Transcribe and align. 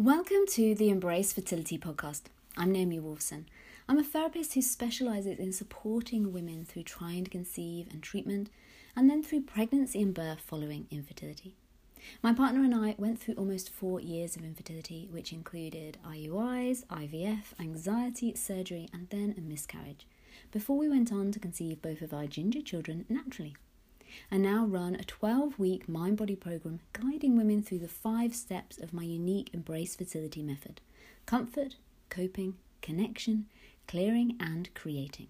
Welcome 0.00 0.46
to 0.50 0.76
the 0.76 0.90
Embrace 0.90 1.32
Fertility 1.32 1.76
podcast. 1.76 2.20
I'm 2.56 2.70
Naomi 2.70 3.00
Wolfson. 3.00 3.46
I'm 3.88 3.98
a 3.98 4.04
therapist 4.04 4.54
who 4.54 4.62
specializes 4.62 5.40
in 5.40 5.52
supporting 5.52 6.32
women 6.32 6.64
through 6.64 6.84
trying 6.84 7.24
to 7.24 7.30
conceive 7.30 7.88
and 7.90 8.00
treatment, 8.00 8.48
and 8.94 9.10
then 9.10 9.24
through 9.24 9.40
pregnancy 9.40 10.00
and 10.00 10.14
birth 10.14 10.38
following 10.38 10.86
infertility. 10.92 11.56
My 12.22 12.32
partner 12.32 12.62
and 12.62 12.76
I 12.76 12.94
went 12.96 13.18
through 13.18 13.34
almost 13.34 13.70
four 13.70 14.00
years 14.00 14.36
of 14.36 14.44
infertility, 14.44 15.08
which 15.10 15.32
included 15.32 15.98
IUIs, 16.08 16.86
IVF, 16.86 17.58
anxiety, 17.58 18.36
surgery, 18.36 18.88
and 18.92 19.08
then 19.10 19.34
a 19.36 19.40
miscarriage, 19.40 20.06
before 20.52 20.78
we 20.78 20.88
went 20.88 21.10
on 21.10 21.32
to 21.32 21.40
conceive 21.40 21.82
both 21.82 22.02
of 22.02 22.14
our 22.14 22.28
ginger 22.28 22.62
children 22.62 23.04
naturally 23.08 23.56
and 24.30 24.42
now 24.42 24.64
run 24.64 24.94
a 24.94 25.04
12 25.04 25.58
week 25.58 25.88
mind 25.88 26.16
body 26.16 26.36
program 26.36 26.80
guiding 26.92 27.36
women 27.36 27.62
through 27.62 27.78
the 27.78 27.88
five 27.88 28.34
steps 28.34 28.78
of 28.78 28.92
my 28.92 29.02
unique 29.02 29.50
Embrace 29.52 29.96
Fertility 29.96 30.42
method 30.42 30.80
comfort, 31.26 31.76
coping, 32.08 32.54
connection, 32.80 33.46
clearing, 33.86 34.36
and 34.40 34.72
creating. 34.74 35.26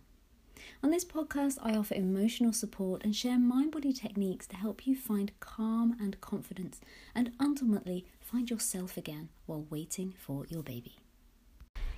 On 0.82 0.90
this 0.90 1.04
podcast, 1.04 1.58
I 1.62 1.74
offer 1.74 1.94
emotional 1.94 2.52
support 2.52 3.02
and 3.02 3.14
share 3.14 3.38
mind 3.38 3.72
body 3.72 3.92
techniques 3.92 4.46
to 4.48 4.56
help 4.56 4.86
you 4.86 4.94
find 4.94 5.32
calm 5.40 5.96
and 6.00 6.20
confidence 6.20 6.80
and 7.14 7.32
ultimately 7.40 8.06
find 8.20 8.48
yourself 8.48 8.96
again 8.96 9.28
while 9.46 9.66
waiting 9.70 10.14
for 10.18 10.46
your 10.48 10.62
baby. 10.62 10.96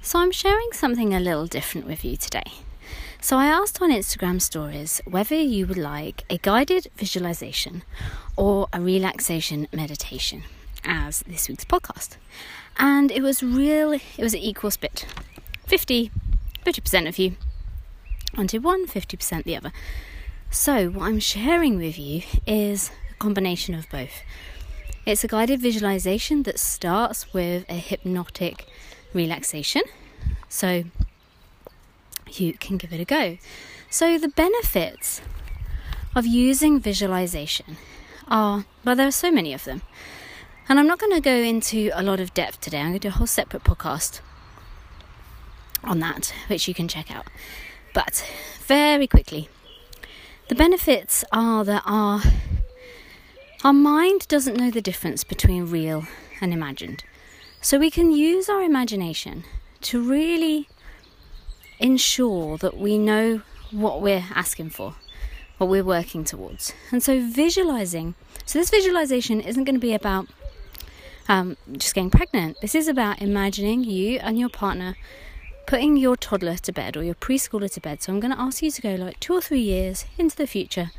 So, 0.01 0.19
I'm 0.19 0.31
sharing 0.31 0.73
something 0.73 1.13
a 1.13 1.21
little 1.21 1.47
different 1.47 1.87
with 1.87 2.05
you 2.05 2.17
today. 2.17 2.53
So 3.21 3.37
I 3.37 3.47
asked 3.47 3.83
on 3.83 3.91
Instagram 3.91 4.41
stories 4.41 5.01
whether 5.05 5.35
you 5.35 5.67
would 5.67 5.77
like 5.77 6.25
a 6.31 6.39
guided 6.39 6.89
visualization 6.97 7.83
or 8.37 8.69
a 8.73 8.81
relaxation 8.81 9.69
meditation 9.73 10.43
as 10.85 11.21
this 11.27 11.49
week's 11.49 11.65
podcast. 11.65 12.17
And 12.79 13.11
it 13.11 13.23
was 13.23 13.43
real, 13.43 13.93
it 13.93 14.19
was 14.19 14.35
an 14.35 14.41
equal 14.41 14.71
split 14.71 15.07
50, 15.67 16.11
50% 16.65 17.09
of 17.09 17.19
you 17.19 17.37
onto 18.37 18.61
one, 18.61 18.87
50% 18.87 19.45
the 19.45 19.57
other. 19.57 19.73
So, 20.51 20.89
what 20.89 21.07
I'm 21.07 21.21
sharing 21.21 21.77
with 21.77 21.99
you 21.99 22.23
is 22.47 22.91
a 23.11 23.15
combination 23.15 23.75
of 23.75 23.89
both. 23.91 24.23
It's 25.07 25.23
a 25.25 25.29
guided 25.29 25.61
visualization 25.61 26.43
that 26.45 26.59
starts 26.59 27.33
with 27.33 27.65
a 27.69 27.75
hypnotic 27.75 28.67
relaxation. 29.13 29.83
So, 30.49 30.85
you 32.39 32.53
can 32.53 32.77
give 32.77 32.93
it 32.93 33.01
a 33.01 33.05
go. 33.05 33.39
So, 33.89 34.19
the 34.19 34.29
benefits 34.29 35.21
of 36.15 36.27
using 36.27 36.79
visualization 36.79 37.77
are 38.29 38.65
well, 38.85 38.95
there 38.95 39.09
are 39.09 39.13
so 39.13 39.31
many 39.31 39.53
of 39.53 39.65
them. 39.65 39.83
And 40.69 40.79
I'm 40.79 40.87
not 40.87 41.01
going 41.01 41.13
to 41.13 41.21
go 41.21 41.35
into 41.35 41.91
a 41.95 42.03
lot 42.03 42.21
of 42.21 42.33
depth 42.33 42.61
today. 42.61 42.79
I'm 42.79 42.91
going 42.91 42.93
to 42.95 42.99
do 43.01 43.09
a 43.09 43.13
whole 43.19 43.27
separate 43.27 43.65
podcast 43.65 44.21
on 45.83 45.99
that, 45.99 46.33
which 46.47 46.69
you 46.69 46.75
can 46.75 46.87
check 46.87 47.11
out. 47.11 47.27
But 47.93 48.25
very 48.61 49.09
quickly, 49.09 49.49
the 50.49 50.55
benefits 50.55 51.25
are 51.33 51.65
that 51.65 51.83
our 51.85 52.23
our 53.63 53.73
mind 53.73 54.27
doesn't 54.29 54.57
know 54.57 54.71
the 54.71 54.81
difference 54.81 55.23
between 55.23 55.71
real 55.71 56.07
and 56.41 56.53
imagined. 56.53 57.05
So 57.61 57.79
we 57.79 57.91
can 57.91 58.11
use 58.11 58.49
our 58.49 58.63
imagination 58.63 59.45
to 59.83 60.01
really 60.01 60.69
ensure 61.81 62.59
that 62.59 62.77
we 62.77 62.99
know 62.99 63.43
what 63.71 64.01
we're 64.01 64.27
asking 64.35 64.71
for, 64.71 64.95
what 65.59 65.69
we're 65.69 65.85
working 65.85 66.25
towards. 66.25 66.73
And 66.93 67.03
so, 67.03 67.21
visualizing 67.21 68.15
so, 68.45 68.59
this 68.59 68.71
visualization 68.71 69.41
isn't 69.41 69.65
going 69.65 69.77
to 69.77 69.81
be 69.81 69.95
about 69.95 70.27
um, 71.29 71.57
just 71.73 71.95
getting 71.95 72.11
pregnant. 72.11 72.61
This 72.61 72.75
is 72.75 72.89
about 72.89 73.23
imagining 73.23 73.85
you 73.85 74.19
and 74.19 74.39
your 74.39 74.49
partner 74.49 74.97
putting 75.67 75.97
your 75.97 76.17
toddler 76.17 76.57
to 76.57 76.73
bed 76.73 76.97
or 76.97 77.05
your 77.05 77.15
preschooler 77.15 77.73
to 77.73 77.81
bed. 77.81 78.03
So, 78.03 78.13
I'm 78.13 78.21
going 78.21 78.33
to 78.33 78.41
ask 78.41 78.63
you 78.63 78.71
to 78.71 78.83
go 78.83 78.95
like 78.95 79.21
two 79.21 79.35
or 79.35 79.41
three 79.41 79.61
years 79.61 80.05
into 80.19 80.37
the 80.37 80.47
future 80.47 80.91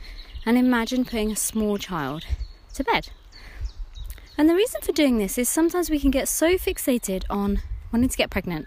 and 0.45 0.57
imagine 0.57 1.05
putting 1.05 1.31
a 1.31 1.35
small 1.35 1.77
child 1.77 2.25
to 2.73 2.83
bed. 2.83 3.09
And 4.37 4.49
the 4.49 4.55
reason 4.55 4.81
for 4.81 4.91
doing 4.91 5.17
this 5.17 5.37
is 5.37 5.49
sometimes 5.49 5.89
we 5.89 5.99
can 5.99 6.09
get 6.09 6.27
so 6.27 6.55
fixated 6.55 7.23
on 7.29 7.61
wanting 7.91 8.09
to 8.09 8.17
get 8.17 8.29
pregnant 8.29 8.65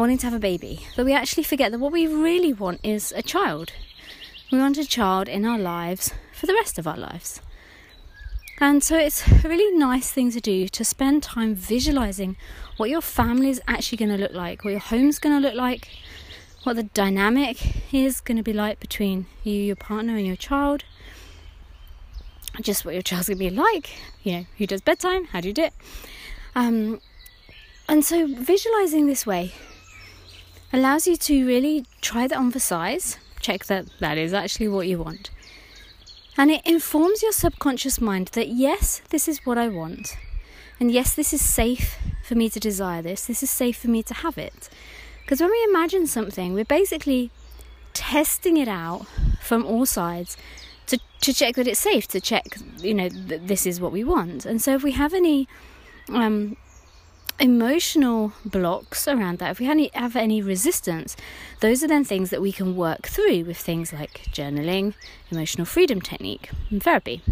wanting 0.00 0.18
to 0.18 0.26
have 0.26 0.34
a 0.34 0.38
baby, 0.38 0.86
but 0.96 1.04
we 1.04 1.12
actually 1.12 1.42
forget 1.42 1.70
that 1.70 1.78
what 1.78 1.92
we 1.92 2.06
really 2.06 2.54
want 2.54 2.80
is 2.82 3.12
a 3.14 3.22
child. 3.22 3.72
We 4.50 4.58
want 4.58 4.78
a 4.78 4.86
child 4.86 5.28
in 5.28 5.44
our 5.44 5.58
lives 5.58 6.14
for 6.32 6.46
the 6.46 6.54
rest 6.54 6.78
of 6.78 6.86
our 6.86 6.96
lives. 6.96 7.42
And 8.58 8.82
so 8.82 8.96
it's 8.96 9.26
a 9.44 9.48
really 9.48 9.76
nice 9.76 10.10
thing 10.10 10.30
to 10.32 10.40
do 10.40 10.68
to 10.68 10.84
spend 10.84 11.22
time 11.22 11.54
visualizing 11.54 12.36
what 12.78 12.88
your 12.88 13.02
family 13.02 13.50
is 13.50 13.60
actually 13.68 13.98
going 13.98 14.10
to 14.10 14.16
look 14.16 14.32
like, 14.32 14.64
what 14.64 14.70
your 14.70 14.80
home's 14.80 15.18
going 15.18 15.40
to 15.40 15.46
look 15.46 15.56
like, 15.56 15.88
what 16.64 16.76
the 16.76 16.82
dynamic 16.82 17.94
is 17.94 18.20
going 18.20 18.38
to 18.38 18.42
be 18.42 18.52
like 18.54 18.80
between 18.80 19.26
you, 19.44 19.52
your 19.52 19.76
partner, 19.76 20.16
and 20.16 20.26
your 20.26 20.36
child. 20.36 20.84
Just 22.60 22.84
what 22.84 22.94
your 22.94 23.02
child's 23.02 23.28
going 23.28 23.38
to 23.38 23.44
be 23.44 23.50
like. 23.50 23.90
You 24.22 24.32
know, 24.32 24.46
who 24.56 24.66
does 24.66 24.80
bedtime? 24.80 25.26
How 25.26 25.40
do 25.40 25.48
you 25.48 25.54
do 25.54 25.64
it? 25.64 25.74
Um, 26.54 27.00
and 27.88 28.04
so 28.04 28.26
visualizing 28.26 29.06
this 29.06 29.26
way 29.26 29.52
allows 30.72 31.06
you 31.06 31.16
to 31.16 31.46
really 31.46 31.86
try 32.00 32.26
that 32.26 32.38
on 32.38 32.50
for 32.50 32.60
size, 32.60 33.18
check 33.40 33.66
that 33.66 33.86
that 34.00 34.18
is 34.18 34.32
actually 34.32 34.68
what 34.68 34.86
you 34.86 34.98
want. 34.98 35.30
And 36.36 36.50
it 36.50 36.62
informs 36.64 37.22
your 37.22 37.32
subconscious 37.32 38.00
mind 38.00 38.28
that 38.28 38.48
yes, 38.48 39.02
this 39.10 39.28
is 39.28 39.44
what 39.44 39.58
I 39.58 39.68
want. 39.68 40.16
And 40.78 40.90
yes, 40.90 41.14
this 41.14 41.34
is 41.34 41.44
safe 41.44 41.98
for 42.24 42.34
me 42.34 42.48
to 42.48 42.58
desire 42.58 43.02
this. 43.02 43.26
This 43.26 43.42
is 43.42 43.50
safe 43.50 43.78
for 43.78 43.88
me 43.88 44.02
to 44.04 44.14
have 44.14 44.38
it. 44.38 44.70
Because 45.22 45.40
when 45.40 45.50
we 45.50 45.66
imagine 45.68 46.06
something, 46.06 46.54
we're 46.54 46.64
basically 46.64 47.30
testing 47.92 48.56
it 48.56 48.68
out 48.68 49.06
from 49.40 49.66
all 49.66 49.84
sides 49.84 50.36
to, 50.86 50.98
to 51.20 51.34
check 51.34 51.56
that 51.56 51.68
it's 51.68 51.80
safe, 51.80 52.08
to 52.08 52.20
check, 52.20 52.56
you 52.78 52.94
know, 52.94 53.08
that 53.08 53.46
this 53.46 53.66
is 53.66 53.80
what 53.80 53.92
we 53.92 54.02
want. 54.02 54.46
And 54.46 54.62
so 54.62 54.74
if 54.74 54.82
we 54.82 54.92
have 54.92 55.12
any 55.12 55.46
um, 56.08 56.56
emotional 57.40 58.32
blocks 58.44 59.08
around 59.08 59.38
that, 59.38 59.50
if 59.52 59.60
we 59.60 59.90
have 59.94 60.16
any 60.16 60.42
resistance, 60.42 61.16
those 61.60 61.82
are 61.82 61.88
then 61.88 62.04
things 62.04 62.30
that 62.30 62.42
we 62.42 62.52
can 62.52 62.76
work 62.76 63.06
through 63.06 63.44
with 63.44 63.56
things 63.56 63.92
like 63.92 64.24
journaling, 64.30 64.94
emotional 65.30 65.64
freedom 65.64 66.00
technique, 66.00 66.50
and 66.70 66.82
therapy. 66.82 67.22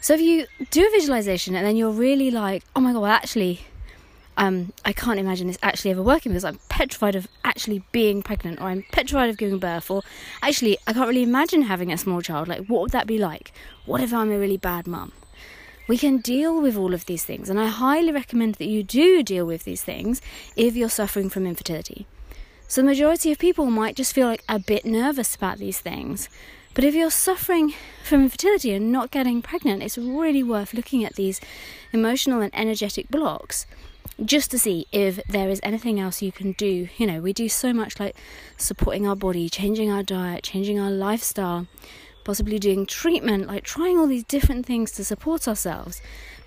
So 0.00 0.14
if 0.14 0.20
you 0.20 0.46
do 0.70 0.86
a 0.86 0.90
visualization 0.90 1.54
and 1.54 1.66
then 1.66 1.76
you're 1.76 1.90
really 1.90 2.30
like, 2.30 2.64
oh 2.74 2.80
my 2.80 2.92
god, 2.92 3.02
well, 3.02 3.12
actually, 3.12 3.60
um, 4.38 4.72
I 4.84 4.94
can't 4.94 5.20
imagine 5.20 5.46
this 5.46 5.58
actually 5.62 5.90
ever 5.90 6.02
working 6.02 6.32
because 6.32 6.44
I'm 6.44 6.58
petrified 6.70 7.14
of 7.14 7.28
actually 7.44 7.84
being 7.92 8.22
pregnant, 8.22 8.60
or 8.60 8.68
I'm 8.68 8.84
petrified 8.90 9.28
of 9.28 9.36
giving 9.36 9.58
birth, 9.58 9.90
or 9.90 10.02
actually, 10.42 10.78
I 10.86 10.94
can't 10.94 11.06
really 11.06 11.22
imagine 11.22 11.62
having 11.62 11.92
a 11.92 11.98
small 11.98 12.22
child. 12.22 12.48
Like, 12.48 12.64
what 12.66 12.80
would 12.80 12.92
that 12.92 13.06
be 13.06 13.18
like? 13.18 13.52
What 13.84 14.00
if 14.00 14.14
I'm 14.14 14.30
a 14.32 14.38
really 14.38 14.56
bad 14.56 14.86
mum? 14.86 15.12
We 15.88 15.98
can 15.98 16.18
deal 16.18 16.60
with 16.60 16.76
all 16.76 16.94
of 16.94 17.06
these 17.06 17.24
things. 17.24 17.50
And 17.50 17.58
I 17.58 17.66
highly 17.66 18.12
recommend 18.12 18.56
that 18.56 18.68
you 18.68 18.82
do 18.82 19.22
deal 19.22 19.44
with 19.44 19.64
these 19.64 19.82
things 19.82 20.20
if 20.56 20.76
you're 20.76 20.88
suffering 20.88 21.28
from 21.28 21.46
infertility. 21.46 22.06
So, 22.68 22.80
the 22.80 22.86
majority 22.86 23.32
of 23.32 23.38
people 23.38 23.66
might 23.66 23.96
just 23.96 24.12
feel 24.12 24.28
like 24.28 24.44
a 24.48 24.60
bit 24.60 24.84
nervous 24.84 25.34
about 25.34 25.58
these 25.58 25.80
things. 25.80 26.28
But 26.72 26.84
if 26.84 26.94
you're 26.94 27.10
suffering 27.10 27.74
from 28.04 28.22
infertility 28.22 28.72
and 28.72 28.92
not 28.92 29.10
getting 29.10 29.42
pregnant, 29.42 29.82
it's 29.82 29.98
really 29.98 30.44
worth 30.44 30.72
looking 30.72 31.04
at 31.04 31.16
these 31.16 31.40
emotional 31.92 32.40
and 32.40 32.54
energetic 32.54 33.08
blocks 33.08 33.66
just 34.24 34.50
to 34.50 34.58
see 34.58 34.86
if 34.92 35.16
there 35.26 35.48
is 35.48 35.60
anything 35.62 35.98
else 35.98 36.22
you 36.22 36.30
can 36.30 36.52
do. 36.52 36.88
You 36.96 37.06
know, 37.06 37.20
we 37.20 37.32
do 37.32 37.48
so 37.48 37.72
much 37.72 37.98
like 37.98 38.16
supporting 38.56 39.06
our 39.06 39.16
body, 39.16 39.48
changing 39.48 39.90
our 39.90 40.02
diet, 40.02 40.44
changing 40.44 40.78
our 40.78 40.90
lifestyle, 40.90 41.66
possibly 42.24 42.58
doing 42.58 42.86
treatment, 42.86 43.46
like 43.46 43.64
trying 43.64 43.98
all 43.98 44.06
these 44.06 44.24
different 44.24 44.66
things 44.66 44.90
to 44.92 45.04
support 45.04 45.48
ourselves. 45.48 46.00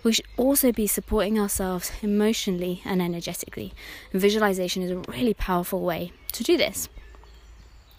We 0.04 0.14
should 0.14 0.28
also 0.38 0.72
be 0.72 0.88
supporting 0.88 1.40
ourselves 1.40 1.92
emotionally 2.02 2.81
and 2.84 3.02
energetically. 3.02 3.74
And 4.12 4.22
visualization 4.22 4.84
is 4.84 4.92
a 4.92 4.98
really 5.12 5.34
powerful 5.34 5.81
way 5.81 6.12
to 6.34 6.44
do 6.44 6.58
this. 6.58 6.90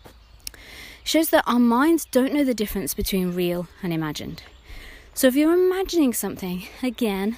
It 0.04 1.08
shows 1.08 1.30
that 1.30 1.44
our 1.46 1.58
minds 1.58 2.04
don't 2.04 2.32
know 2.32 2.44
the 2.44 2.54
difference 2.54 2.94
between 2.94 3.34
real 3.34 3.68
and 3.82 3.92
imagined. 3.92 4.42
So 5.14 5.28
if 5.28 5.36
you're 5.36 5.54
imagining 5.54 6.12
something 6.12 6.66
again 6.82 7.36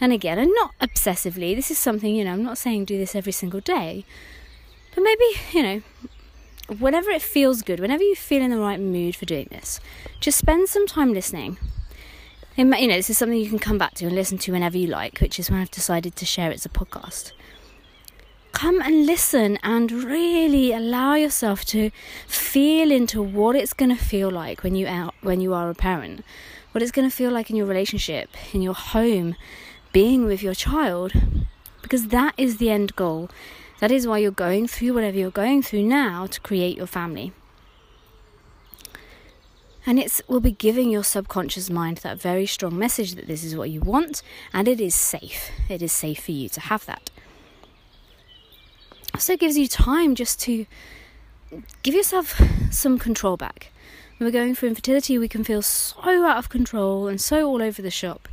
and 0.00 0.12
again, 0.12 0.38
and 0.38 0.50
not 0.54 0.72
obsessively, 0.80 1.54
this 1.54 1.70
is 1.70 1.78
something, 1.78 2.16
you 2.16 2.24
know, 2.24 2.32
I'm 2.32 2.42
not 2.42 2.58
saying 2.58 2.86
do 2.86 2.98
this 2.98 3.14
every 3.14 3.32
single 3.32 3.60
day, 3.60 4.04
but 4.94 5.02
maybe, 5.02 5.24
you 5.52 5.62
know, 5.62 5.82
whenever 6.68 7.10
it 7.10 7.22
feels 7.22 7.62
good, 7.62 7.80
whenever 7.80 8.02
you 8.02 8.14
feel 8.14 8.42
in 8.42 8.50
the 8.50 8.58
right 8.58 8.80
mood 8.80 9.16
for 9.16 9.24
doing 9.24 9.48
this, 9.50 9.80
just 10.20 10.38
spend 10.38 10.68
some 10.68 10.86
time 10.86 11.12
listening. 11.12 11.58
you 12.56 12.64
know, 12.64 12.78
this 12.78 13.10
is 13.10 13.18
something 13.18 13.38
you 13.38 13.48
can 13.48 13.58
come 13.58 13.78
back 13.78 13.94
to 13.94 14.06
and 14.06 14.14
listen 14.14 14.38
to 14.38 14.52
whenever 14.52 14.78
you 14.78 14.86
like, 14.86 15.20
which 15.20 15.38
is 15.38 15.50
when 15.50 15.60
I've 15.60 15.70
decided 15.70 16.16
to 16.16 16.24
share 16.24 16.50
it 16.50 16.54
as 16.54 16.66
a 16.66 16.70
podcast. 16.70 17.32
Come 18.52 18.80
and 18.80 19.04
listen 19.04 19.58
and 19.62 19.90
really 19.90 20.72
allow 20.72 21.14
yourself 21.14 21.64
to 21.66 21.90
feel 22.26 22.92
into 22.92 23.20
what 23.20 23.56
it's 23.56 23.72
going 23.72 23.94
to 23.94 24.02
feel 24.02 24.30
like 24.30 24.62
when 24.62 24.76
you 24.76 24.86
are 24.86 25.10
when 25.22 25.40
you 25.40 25.52
are 25.52 25.68
a 25.70 25.74
parent, 25.74 26.24
what 26.70 26.80
it's 26.80 26.92
going 26.92 27.08
to 27.08 27.14
feel 27.14 27.32
like 27.32 27.50
in 27.50 27.56
your 27.56 27.66
relationship, 27.66 28.30
in 28.54 28.62
your 28.62 28.74
home, 28.74 29.34
being 29.92 30.24
with 30.24 30.40
your 30.40 30.54
child 30.54 31.12
because 31.84 32.08
that 32.08 32.34
is 32.36 32.56
the 32.56 32.70
end 32.70 32.96
goal. 32.96 33.30
That 33.84 33.92
is 33.92 34.06
why 34.06 34.16
you're 34.16 34.30
going 34.30 34.66
through 34.66 34.94
whatever 34.94 35.18
you're 35.18 35.30
going 35.30 35.60
through 35.60 35.82
now 35.82 36.24
to 36.24 36.40
create 36.40 36.78
your 36.78 36.86
family. 36.86 37.34
And 39.84 39.98
it 39.98 40.22
will 40.26 40.40
be 40.40 40.52
giving 40.52 40.88
your 40.88 41.04
subconscious 41.04 41.68
mind 41.68 41.98
that 41.98 42.18
very 42.18 42.46
strong 42.46 42.78
message 42.78 43.14
that 43.14 43.26
this 43.26 43.44
is 43.44 43.54
what 43.54 43.68
you 43.68 43.82
want 43.82 44.22
and 44.54 44.68
it 44.68 44.80
is 44.80 44.94
safe. 44.94 45.50
It 45.68 45.82
is 45.82 45.92
safe 45.92 46.24
for 46.24 46.32
you 46.32 46.48
to 46.48 46.60
have 46.60 46.86
that. 46.86 47.10
So 49.18 49.34
it 49.34 49.40
gives 49.40 49.58
you 49.58 49.68
time 49.68 50.14
just 50.14 50.40
to 50.40 50.64
give 51.82 51.94
yourself 51.94 52.40
some 52.70 52.98
control 52.98 53.36
back. 53.36 53.70
When 54.16 54.26
we're 54.26 54.32
going 54.32 54.54
through 54.54 54.70
infertility, 54.70 55.18
we 55.18 55.28
can 55.28 55.44
feel 55.44 55.60
so 55.60 56.24
out 56.24 56.38
of 56.38 56.48
control 56.48 57.06
and 57.06 57.20
so 57.20 57.46
all 57.46 57.60
over 57.60 57.82
the 57.82 57.90
shop. 57.90 58.30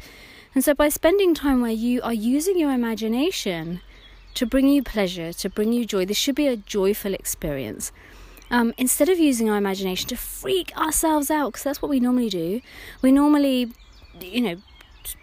And 0.56 0.64
so, 0.64 0.74
by 0.74 0.88
spending 0.88 1.34
time 1.34 1.62
where 1.62 1.72
you 1.72 2.02
are 2.04 2.14
using 2.14 2.58
your 2.58 2.72
imagination 2.72 3.82
to 4.36 4.46
bring 4.46 4.68
you 4.68 4.84
pleasure, 4.84 5.34
to 5.34 5.50
bring 5.50 5.74
you 5.74 5.86
joy, 5.86 6.06
this 6.06 6.18
should 6.18 6.36
be 6.36 6.48
a 6.48 6.58
joyful 6.58 7.14
experience. 7.14 7.92
Um, 8.50 8.74
instead 8.78 9.10
of 9.10 9.18
using 9.18 9.50
our 9.50 9.58
imagination 9.58 10.10
to 10.10 10.18
freak 10.18 10.76
ourselves 10.78 11.32
out, 11.32 11.54
because 11.54 11.64
that's 11.64 11.82
what 11.82 11.90
we 11.90 12.00
normally 12.00 12.30
do, 12.30 12.62
we 13.02 13.12
normally, 13.12 13.72
you 14.20 14.42
know, 14.42 14.56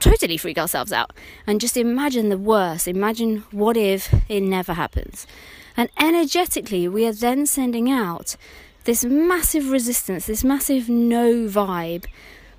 totally 0.00 0.36
freak 0.36 0.58
ourselves 0.58 0.92
out 0.92 1.12
and 1.46 1.60
just 1.60 1.76
imagine 1.76 2.30
the 2.30 2.38
worst. 2.38 2.88
Imagine 2.88 3.44
what 3.50 3.76
if 3.76 4.12
it 4.28 4.40
never 4.40 4.74
happens. 4.74 5.26
And 5.76 5.88
energetically, 6.00 6.88
we 6.88 7.06
are 7.06 7.12
then 7.12 7.46
sending 7.46 7.90
out 7.90 8.36
this 8.84 9.04
massive 9.04 9.70
resistance, 9.70 10.26
this 10.26 10.42
massive 10.42 10.88
no 10.88 11.46
vibe, 11.46 12.06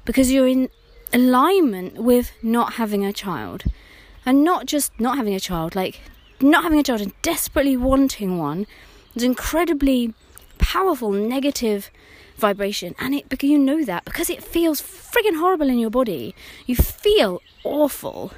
because 0.06 0.32
you're 0.32 0.48
in 0.48 0.70
alignment 1.12 1.96
with 1.96 2.32
not 2.44 2.74
having 2.74 3.04
a 3.04 3.12
child. 3.12 3.64
And 4.26 4.44
not 4.44 4.68
just 4.68 4.98
not 5.00 5.18
having 5.18 5.34
a 5.34 5.40
child, 5.40 5.76
like 5.76 6.02
not 6.42 6.64
having 6.64 6.80
a 6.80 6.84
child 6.84 7.02
and 7.02 7.22
desperately 7.22 7.76
wanting 7.76 8.38
one 8.38 8.66
is 9.16 9.24
incredibly 9.24 10.14
powerful 10.58 11.12
negative 11.12 11.92
vibration. 12.38 12.96
And 13.00 13.14
it 13.14 13.30
because 13.30 13.50
you 13.50 13.58
know 13.58 13.84
that 13.84 14.06
because 14.06 14.30
it 14.30 14.44
feels 14.44 14.82
friggin' 14.82 15.40
horrible 15.40 15.70
in 15.70 15.80
your 15.80 15.90
body 15.90 16.36
you 16.66 16.76
feel 16.76 17.42
awful. 17.64 18.32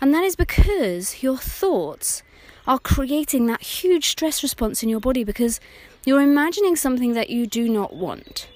And 0.00 0.12
that 0.12 0.24
is 0.24 0.36
because 0.36 1.22
your 1.22 1.38
thoughts 1.38 2.22
are 2.66 2.78
creating 2.78 3.46
that 3.46 3.62
huge 3.62 4.08
stress 4.08 4.42
response 4.42 4.82
in 4.82 4.88
your 4.88 5.00
body 5.00 5.24
because 5.24 5.60
you're 6.04 6.20
imagining 6.20 6.76
something 6.76 7.14
that 7.14 7.30
you 7.30 7.46
do 7.46 7.68
not 7.68 7.94
want. 7.94 8.48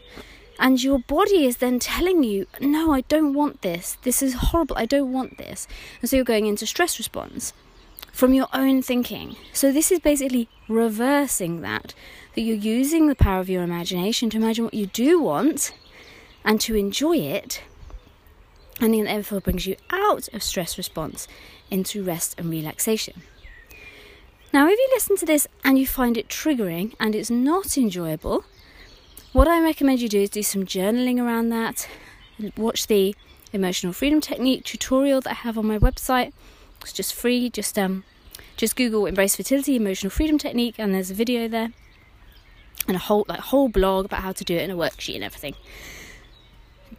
And 0.58 0.82
your 0.82 0.98
body 0.98 1.46
is 1.46 1.56
then 1.56 1.78
telling 1.78 2.22
you 2.22 2.46
no 2.60 2.92
i 2.92 3.00
don't 3.02 3.32
want 3.32 3.62
this. 3.62 3.96
This 4.02 4.22
is 4.22 4.34
horrible. 4.34 4.76
I 4.76 4.84
don't 4.84 5.12
want 5.12 5.38
this. 5.38 5.66
And 6.00 6.10
so 6.10 6.16
you're 6.16 6.24
going 6.24 6.46
into 6.46 6.66
stress 6.66 6.98
response 6.98 7.54
from 8.12 8.34
your 8.34 8.48
own 8.52 8.82
thinking 8.82 9.36
so 9.52 9.72
this 9.72 9.90
is 9.90 9.98
basically 10.00 10.48
reversing 10.68 11.60
that 11.60 11.94
that 12.34 12.42
you're 12.42 12.56
using 12.56 13.08
the 13.08 13.14
power 13.14 13.40
of 13.40 13.50
your 13.50 13.62
imagination 13.62 14.30
to 14.30 14.36
imagine 14.36 14.64
what 14.64 14.74
you 14.74 14.86
do 14.86 15.20
want 15.20 15.72
and 16.44 16.60
to 16.60 16.74
enjoy 16.74 17.16
it. 17.16 17.62
And 18.80 18.94
then 18.94 19.04
therefore 19.04 19.40
brings 19.40 19.66
you 19.66 19.76
out 19.90 20.28
of 20.32 20.42
stress 20.42 20.78
response 20.78 21.28
into 21.70 22.02
rest 22.02 22.34
and 22.38 22.50
relaxation. 22.50 23.22
Now, 24.52 24.66
if 24.66 24.78
you 24.78 24.88
listen 24.92 25.16
to 25.16 25.26
this 25.26 25.46
and 25.64 25.78
you 25.78 25.86
find 25.86 26.16
it 26.16 26.28
triggering 26.28 26.94
and 26.98 27.14
it's 27.14 27.30
not 27.30 27.76
enjoyable, 27.76 28.44
what 29.32 29.46
I 29.46 29.62
recommend 29.62 30.00
you 30.00 30.08
do 30.08 30.22
is 30.22 30.30
do 30.30 30.42
some 30.42 30.64
journaling 30.64 31.22
around 31.22 31.50
that. 31.50 31.88
Watch 32.56 32.86
the 32.86 33.14
emotional 33.52 33.92
freedom 33.92 34.20
technique 34.20 34.64
tutorial 34.64 35.20
that 35.20 35.30
I 35.30 35.34
have 35.34 35.58
on 35.58 35.66
my 35.66 35.78
website. 35.78 36.32
It's 36.82 36.92
just 36.92 37.14
free. 37.14 37.50
Just 37.50 37.78
um, 37.78 38.04
just 38.56 38.76
Google 38.76 39.06
embrace 39.06 39.36
fertility 39.36 39.76
emotional 39.76 40.10
freedom 40.10 40.38
technique, 40.38 40.76
and 40.78 40.94
there's 40.94 41.10
a 41.10 41.14
video 41.14 41.48
there 41.48 41.72
and 42.86 42.96
a 42.96 43.00
whole 43.00 43.24
like 43.28 43.40
whole 43.40 43.68
blog 43.68 44.06
about 44.06 44.20
how 44.20 44.32
to 44.32 44.44
do 44.44 44.56
it 44.56 44.62
in 44.62 44.70
a 44.70 44.76
worksheet 44.76 45.14
and 45.14 45.24
everything. 45.24 45.54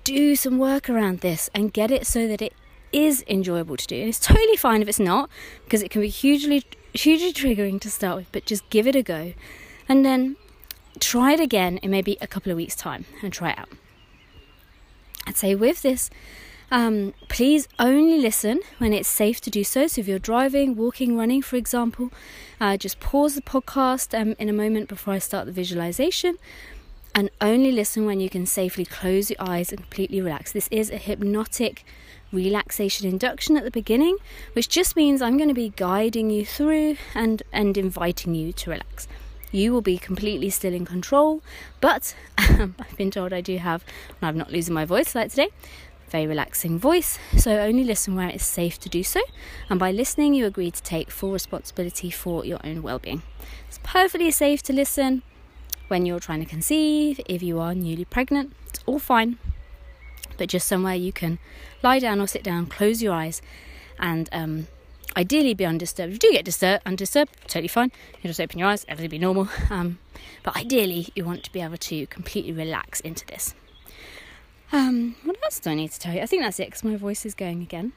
Do 0.03 0.35
some 0.35 0.57
work 0.57 0.89
around 0.89 1.19
this 1.19 1.49
and 1.53 1.73
get 1.73 1.91
it 1.91 2.07
so 2.07 2.27
that 2.27 2.41
it 2.41 2.53
is 2.91 3.23
enjoyable 3.27 3.77
to 3.77 3.87
do. 3.87 3.99
And 3.99 4.09
it's 4.09 4.19
totally 4.19 4.55
fine 4.55 4.81
if 4.81 4.87
it's 4.87 4.99
not, 4.99 5.29
because 5.63 5.81
it 5.81 5.91
can 5.91 6.01
be 6.01 6.09
hugely 6.09 6.63
hugely 6.93 7.33
triggering 7.33 7.79
to 7.81 7.89
start 7.89 8.17
with, 8.17 8.31
but 8.31 8.45
just 8.45 8.69
give 8.69 8.87
it 8.87 8.95
a 8.95 9.03
go. 9.03 9.33
And 9.87 10.05
then 10.05 10.37
try 10.99 11.33
it 11.33 11.39
again 11.39 11.77
in 11.77 11.91
maybe 11.91 12.17
a 12.21 12.27
couple 12.27 12.51
of 12.51 12.57
weeks' 12.57 12.75
time 12.75 13.05
and 13.21 13.31
try 13.31 13.51
it 13.51 13.59
out. 13.59 13.69
I'd 15.27 15.37
say 15.37 15.55
with 15.55 15.81
this 15.81 16.09
um, 16.71 17.13
please 17.27 17.68
only 17.77 18.18
listen 18.18 18.62
when 18.77 18.94
it's 18.94 19.09
safe 19.09 19.41
to 19.41 19.50
do 19.50 19.63
so. 19.63 19.88
So, 19.88 20.01
if 20.01 20.07
you're 20.07 20.19
driving, 20.19 20.75
walking, 20.75 21.18
running, 21.18 21.41
for 21.41 21.57
example, 21.57 22.12
uh, 22.59 22.77
just 22.77 23.00
pause 23.00 23.35
the 23.35 23.41
podcast 23.41 24.18
um, 24.19 24.35
in 24.39 24.47
a 24.47 24.53
moment 24.53 24.88
before 24.88 25.13
I 25.13 25.19
start 25.19 25.45
the 25.45 25.51
visualization 25.51 26.38
and 27.13 27.29
only 27.41 27.71
listen 27.71 28.06
when 28.06 28.19
you 28.21 28.29
can 28.29 28.45
safely 28.45 28.85
close 28.85 29.29
your 29.29 29.41
eyes 29.41 29.71
and 29.71 29.81
completely 29.81 30.21
relax. 30.21 30.51
This 30.51 30.69
is 30.71 30.89
a 30.89 30.97
hypnotic 30.97 31.83
relaxation 32.31 33.07
induction 33.07 33.57
at 33.57 33.65
the 33.65 33.71
beginning, 33.71 34.17
which 34.53 34.69
just 34.69 34.95
means 34.95 35.21
I'm 35.21 35.35
going 35.35 35.50
to 35.50 35.56
be 35.56 35.74
guiding 35.75 36.29
you 36.29 36.45
through 36.45 36.95
and, 37.13 37.44
and 37.51 37.77
inviting 37.77 38.33
you 38.33 38.53
to 38.53 38.69
relax. 38.69 39.07
You 39.51 39.74
will 39.74 39.81
be 39.81 39.97
completely 39.97 40.50
still 40.50 40.74
in 40.74 40.85
control, 40.85 41.41
but 41.81 42.15
um, 42.38 42.75
I've 42.79 42.95
been 42.95 43.12
told 43.12 43.33
I 43.33 43.41
do 43.41 43.57
have, 43.57 43.83
I'm 44.21 44.38
not 44.38 44.51
losing 44.51 44.74
my 44.74 44.85
voice 44.85 45.13
like 45.13 45.31
today, 45.31 45.50
very 46.11 46.27
relaxing 46.27 46.77
voice, 46.77 47.17
so 47.37 47.57
only 47.57 47.83
listen 47.83 48.15
where 48.15 48.27
it's 48.27 48.45
safe 48.45 48.79
to 48.81 48.89
do 48.89 49.03
so. 49.03 49.21
And 49.69 49.79
by 49.79 49.91
listening, 49.91 50.33
you 50.33 50.45
agree 50.45 50.69
to 50.69 50.83
take 50.83 51.09
full 51.09 51.31
responsibility 51.31 52.11
for 52.11 52.45
your 52.45 52.59
own 52.63 52.83
well 52.83 52.99
being. 52.99 53.23
It's 53.67 53.79
perfectly 53.83 54.29
safe 54.31 54.61
to 54.63 54.73
listen 54.73 55.23
when 55.87 56.05
you're 56.05 56.21
trying 56.21 56.39
to 56.39 56.45
conceive, 56.45 57.19
if 57.25 57.43
you 57.43 57.59
are 57.59 57.75
newly 57.75 58.05
pregnant, 58.05 58.53
it's 58.67 58.79
all 58.85 58.97
fine. 58.97 59.37
But 60.37 60.47
just 60.47 60.67
somewhere 60.67 60.95
you 60.95 61.11
can 61.11 61.37
lie 61.83 61.99
down 61.99 62.21
or 62.21 62.27
sit 62.27 62.43
down, 62.43 62.67
close 62.67 63.03
your 63.03 63.13
eyes, 63.13 63.41
and 63.99 64.29
um, 64.31 64.67
ideally 65.17 65.53
be 65.53 65.65
undisturbed. 65.65 66.09
If 66.09 66.13
you 66.15 66.29
do 66.29 66.31
get 66.31 66.45
disturbed, 66.45 66.83
undisturbed, 66.85 67.35
totally 67.47 67.67
fine. 67.67 67.91
You 68.21 68.29
just 68.29 68.39
open 68.39 68.57
your 68.57 68.69
eyes, 68.69 68.85
everything 68.87 69.09
be 69.09 69.19
normal. 69.19 69.49
Um, 69.69 69.99
but 70.43 70.55
ideally, 70.55 71.09
you 71.15 71.25
want 71.25 71.43
to 71.43 71.51
be 71.51 71.61
able 71.61 71.77
to 71.77 72.07
completely 72.07 72.51
relax 72.51 72.99
into 73.01 73.25
this. 73.25 73.53
Um, 74.71 75.15
what 75.23 75.38
else 75.44 75.59
do 75.59 75.69
I 75.69 75.75
need 75.75 75.91
to 75.91 76.00
tell 76.00 76.13
you? 76.13 76.21
I 76.21 76.25
think 76.25 76.44
that's 76.44 76.59
it 76.59 76.68
because 76.68 76.83
my 76.83 76.95
voice 76.95 77.25
is 77.25 77.33
going 77.33 77.62
again. 77.62 77.94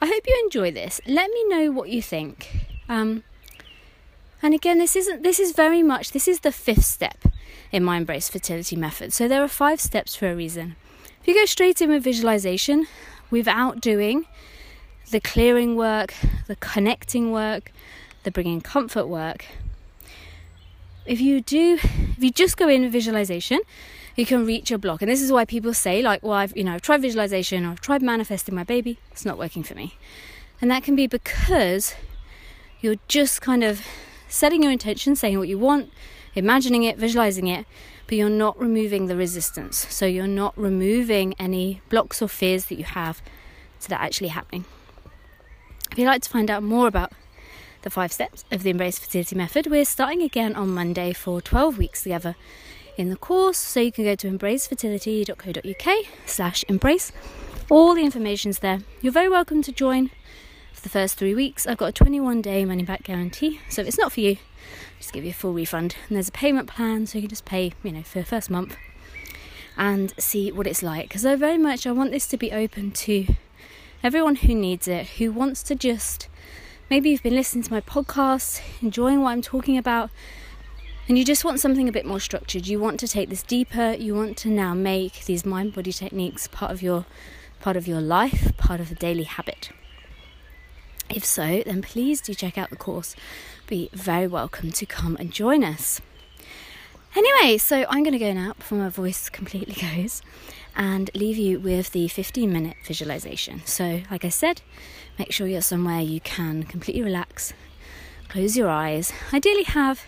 I 0.00 0.06
hope 0.06 0.22
you 0.26 0.40
enjoy 0.44 0.70
this. 0.70 1.00
Let 1.06 1.30
me 1.30 1.48
know 1.48 1.70
what 1.70 1.88
you 1.88 2.02
think. 2.02 2.66
Um, 2.88 3.24
and 4.42 4.54
again, 4.54 4.78
this 4.78 4.94
isn't. 4.94 5.22
This 5.22 5.40
is 5.40 5.52
very 5.52 5.82
much. 5.82 6.12
This 6.12 6.28
is 6.28 6.40
the 6.40 6.52
fifth 6.52 6.84
step 6.84 7.24
in 7.72 7.82
my 7.82 7.96
embrace 7.96 8.28
fertility 8.28 8.76
method. 8.76 9.12
So 9.12 9.26
there 9.26 9.42
are 9.42 9.48
five 9.48 9.80
steps 9.80 10.14
for 10.14 10.30
a 10.30 10.36
reason. 10.36 10.76
If 11.20 11.28
you 11.28 11.34
go 11.34 11.46
straight 11.46 11.80
in 11.80 11.90
with 11.90 12.04
visualization, 12.04 12.86
without 13.30 13.80
doing 13.80 14.26
the 15.10 15.20
clearing 15.20 15.74
work, 15.74 16.14
the 16.46 16.56
connecting 16.56 17.32
work, 17.32 17.72
the 18.24 18.30
bringing 18.30 18.60
comfort 18.60 19.06
work, 19.06 19.46
if 21.06 21.20
you 21.20 21.40
do, 21.40 21.78
if 21.82 22.22
you 22.22 22.30
just 22.30 22.56
go 22.56 22.68
in 22.68 22.82
with 22.82 22.92
visualization, 22.92 23.60
you 24.16 24.24
can 24.24 24.46
reach 24.46 24.70
a 24.70 24.78
block. 24.78 25.02
And 25.02 25.10
this 25.10 25.22
is 25.22 25.32
why 25.32 25.44
people 25.44 25.74
say, 25.74 26.02
like, 26.02 26.22
well, 26.22 26.34
I've, 26.34 26.56
you 26.56 26.64
know, 26.64 26.74
I've 26.74 26.82
tried 26.82 27.02
visualization 27.02 27.64
or 27.64 27.70
I've 27.70 27.80
tried 27.80 28.02
manifesting 28.02 28.54
my 28.54 28.64
baby, 28.64 28.98
it's 29.10 29.24
not 29.24 29.38
working 29.38 29.62
for 29.62 29.74
me. 29.74 29.96
And 30.60 30.70
that 30.70 30.84
can 30.84 30.94
be 30.94 31.06
because 31.06 31.94
you're 32.80 32.96
just 33.08 33.40
kind 33.40 33.64
of 33.64 33.84
setting 34.28 34.62
your 34.62 34.72
intention, 34.72 35.16
saying 35.16 35.38
what 35.38 35.48
you 35.48 35.58
want, 35.58 35.90
imagining 36.34 36.84
it, 36.84 36.96
visualizing 36.96 37.48
it, 37.48 37.66
but 38.06 38.16
you're 38.16 38.28
not 38.28 38.58
removing 38.58 39.06
the 39.06 39.16
resistance. 39.16 39.86
So 39.90 40.06
you're 40.06 40.26
not 40.26 40.56
removing 40.56 41.34
any 41.38 41.80
blocks 41.88 42.22
or 42.22 42.28
fears 42.28 42.66
that 42.66 42.76
you 42.76 42.84
have 42.84 43.22
to 43.80 43.88
that 43.88 44.00
actually 44.00 44.28
happening. 44.28 44.64
If 45.90 45.98
you'd 45.98 46.06
like 46.06 46.22
to 46.22 46.30
find 46.30 46.50
out 46.50 46.62
more 46.62 46.86
about 46.86 47.12
the 47.82 47.90
five 47.90 48.12
steps 48.12 48.44
of 48.50 48.62
the 48.62 48.70
Embrace 48.70 48.98
Fertility 48.98 49.36
Method, 49.36 49.66
we're 49.66 49.84
starting 49.84 50.22
again 50.22 50.54
on 50.54 50.70
Monday 50.70 51.12
for 51.12 51.40
12 51.40 51.78
weeks 51.78 52.02
together 52.02 52.34
in 52.96 53.10
the 53.10 53.16
course. 53.16 53.58
So 53.58 53.80
you 53.80 53.92
can 53.92 54.04
go 54.04 54.14
to 54.14 54.30
embracefertility.co.uk 54.30 56.06
slash 56.26 56.64
embrace. 56.68 57.12
All 57.70 57.94
the 57.94 58.04
information's 58.04 58.60
there. 58.60 58.80
You're 59.00 59.12
very 59.12 59.28
welcome 59.28 59.62
to 59.62 59.72
join 59.72 60.10
for 60.72 60.82
the 60.82 60.88
first 60.88 61.16
three 61.16 61.34
weeks. 61.34 61.66
I've 61.66 61.78
got 61.78 61.86
a 61.86 61.92
21 61.92 62.42
day 62.42 62.64
money 62.64 62.82
back 62.82 63.04
guarantee. 63.04 63.60
So 63.68 63.82
if 63.82 63.88
it's 63.88 63.98
not 63.98 64.12
for 64.12 64.20
you, 64.20 64.36
just 64.98 65.12
give 65.12 65.24
you 65.24 65.30
a 65.30 65.34
full 65.34 65.52
refund. 65.52 65.96
And 66.08 66.16
there's 66.16 66.28
a 66.28 66.32
payment 66.32 66.68
plan, 66.68 67.06
so 67.06 67.18
you 67.18 67.22
can 67.22 67.30
just 67.30 67.44
pay, 67.44 67.72
you 67.82 67.92
know, 67.92 68.02
for 68.02 68.18
the 68.18 68.24
first 68.24 68.50
month 68.50 68.76
and 69.76 70.12
see 70.18 70.52
what 70.52 70.66
it's 70.66 70.82
like. 70.82 71.08
Because 71.08 71.26
I 71.26 71.36
very 71.36 71.58
much 71.58 71.86
I 71.86 71.92
want 71.92 72.10
this 72.10 72.26
to 72.28 72.36
be 72.36 72.52
open 72.52 72.90
to 72.92 73.26
everyone 74.02 74.36
who 74.36 74.54
needs 74.54 74.86
it, 74.86 75.06
who 75.18 75.32
wants 75.32 75.62
to 75.64 75.74
just 75.74 76.28
maybe 76.90 77.10
you've 77.10 77.22
been 77.22 77.34
listening 77.34 77.64
to 77.64 77.72
my 77.72 77.80
podcast, 77.80 78.60
enjoying 78.82 79.22
what 79.22 79.30
I'm 79.30 79.42
talking 79.42 79.78
about, 79.78 80.10
and 81.08 81.18
you 81.18 81.24
just 81.24 81.44
want 81.44 81.60
something 81.60 81.88
a 81.88 81.92
bit 81.92 82.06
more 82.06 82.20
structured. 82.20 82.66
You 82.66 82.78
want 82.78 82.98
to 83.00 83.08
take 83.08 83.28
this 83.28 83.42
deeper. 83.42 83.92
You 83.92 84.14
want 84.14 84.36
to 84.38 84.48
now 84.48 84.74
make 84.74 85.24
these 85.26 85.44
mind 85.44 85.74
body 85.74 85.92
techniques 85.92 86.48
part 86.48 86.70
of 86.72 86.82
your 86.82 87.04
part 87.60 87.76
of 87.76 87.86
your 87.86 88.00
life, 88.00 88.56
part 88.56 88.80
of 88.80 88.90
a 88.90 88.94
daily 88.94 89.24
habit. 89.24 89.70
If 91.10 91.24
so, 91.24 91.62
then 91.64 91.82
please 91.82 92.20
do 92.20 92.34
check 92.34 92.56
out 92.56 92.70
the 92.70 92.76
course. 92.76 93.14
Be 93.66 93.90
very 93.92 94.26
welcome 94.26 94.72
to 94.72 94.86
come 94.86 95.16
and 95.20 95.30
join 95.30 95.62
us. 95.62 96.00
Anyway, 97.16 97.58
so 97.58 97.84
I'm 97.88 98.02
going 98.02 98.12
to 98.12 98.18
go 98.18 98.32
now 98.32 98.54
before 98.54 98.78
my 98.78 98.88
voice 98.88 99.28
completely 99.28 99.74
goes 99.96 100.20
and 100.74 101.10
leave 101.14 101.36
you 101.36 101.60
with 101.60 101.92
the 101.92 102.08
15 102.08 102.52
minute 102.52 102.76
visualization. 102.84 103.62
So, 103.64 104.02
like 104.10 104.24
I 104.24 104.30
said, 104.30 104.62
make 105.18 105.32
sure 105.32 105.46
you're 105.46 105.60
somewhere 105.60 106.00
you 106.00 106.20
can 106.20 106.64
completely 106.64 107.02
relax, 107.02 107.52
close 108.28 108.56
your 108.56 108.68
eyes. 108.68 109.12
Ideally, 109.32 109.64
have 109.64 110.06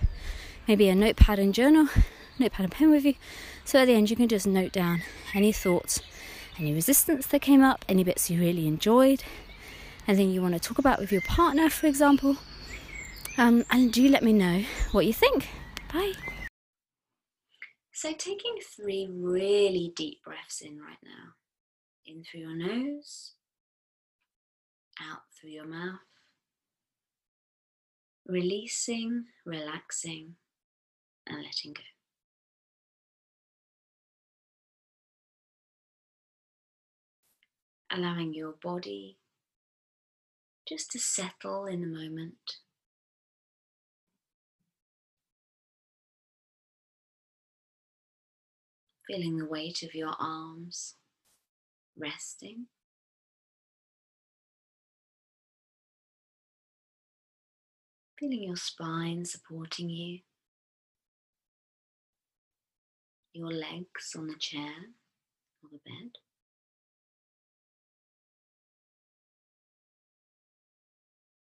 maybe 0.67 0.89
a 0.89 0.95
notepad 0.95 1.39
and 1.39 1.55
journal, 1.55 1.89
notepad 2.39 2.65
and 2.65 2.73
pen 2.73 2.91
with 2.91 3.05
you. 3.05 3.15
So 3.65 3.81
at 3.81 3.87
the 3.87 3.95
end, 3.95 4.11
you 4.11 4.17
can 4.17 4.29
just 4.29 4.47
note 4.47 4.73
down 4.73 5.03
any 5.35 5.53
thoughts, 5.53 6.01
any 6.59 6.73
resistance 6.73 7.27
that 7.29 7.41
came 7.41 7.63
up, 7.63 7.85
any 7.89 8.05
bits 8.05 8.31
you 8.31 8.41
really 8.41 8.67
enjoyed, 8.67 9.23
anything 10.07 10.31
you 10.31 10.43
want 10.43 10.55
to 10.55 10.61
talk 10.61 10.79
about 10.79 10.99
with 10.99 11.13
your 11.13 11.23
partner, 11.23 11.69
for 11.71 11.87
example. 11.87 12.37
Um, 13.39 13.65
and 13.71 13.93
do 13.93 14.09
let 14.09 14.23
me 14.23 14.33
know 14.33 14.65
what 14.93 15.07
you 15.07 15.13
think. 15.13 15.49
Bye. 15.93 16.13
So, 17.93 18.13
taking 18.13 18.57
three 18.77 19.09
really 19.11 19.93
deep 19.97 20.23
breaths 20.25 20.61
in 20.61 20.79
right 20.81 20.99
now. 21.03 21.35
In 22.07 22.23
through 22.23 22.41
your 22.41 22.57
nose, 22.57 23.33
out 25.03 25.23
through 25.39 25.51
your 25.51 25.67
mouth. 25.67 26.01
Releasing, 28.27 29.25
relaxing, 29.45 30.37
and 31.27 31.43
letting 31.43 31.73
go. 31.73 31.83
Allowing 37.91 38.35
your 38.35 38.53
body 38.63 39.19
just 40.69 40.91
to 40.91 40.99
settle 40.99 41.67
in 41.67 41.81
the 41.81 41.87
moment. 41.87 42.35
Feeling 49.07 49.37
the 49.37 49.47
weight 49.47 49.85
of 49.85 49.95
your 49.95 50.15
arms 50.19 50.97
resting. 51.97 52.67
Feeling 58.19 58.43
your 58.43 58.57
spine 58.57 59.25
supporting 59.25 59.91
you, 59.91 60.21
your 63.37 63.53
legs 63.53 64.15
on 64.17 64.27
the 64.27 64.37
chair 64.39 64.73
or 65.63 65.69
the 65.71 65.79
bed. 65.85 66.13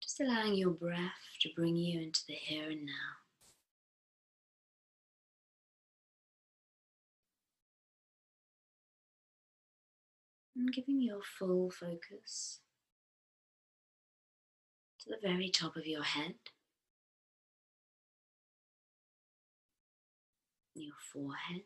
Just 0.03 0.21
allowing 0.21 0.55
your 0.55 0.71
breath 0.71 1.01
to 1.41 1.49
bring 1.57 1.77
you 1.77 2.01
into 2.01 2.21
the 2.29 2.35
here 2.35 2.71
and 2.71 2.87
now. 2.87 3.27
and 10.57 10.73
giving 10.73 11.01
your 11.01 11.21
full 11.39 11.71
focus 11.71 12.61
to 15.01 15.11
the 15.11 15.19
very 15.23 15.51
top 15.51 15.77
of 15.77 15.87
your 15.87 16.03
head, 16.03 16.35
your 20.75 20.95
forehead, 21.13 21.65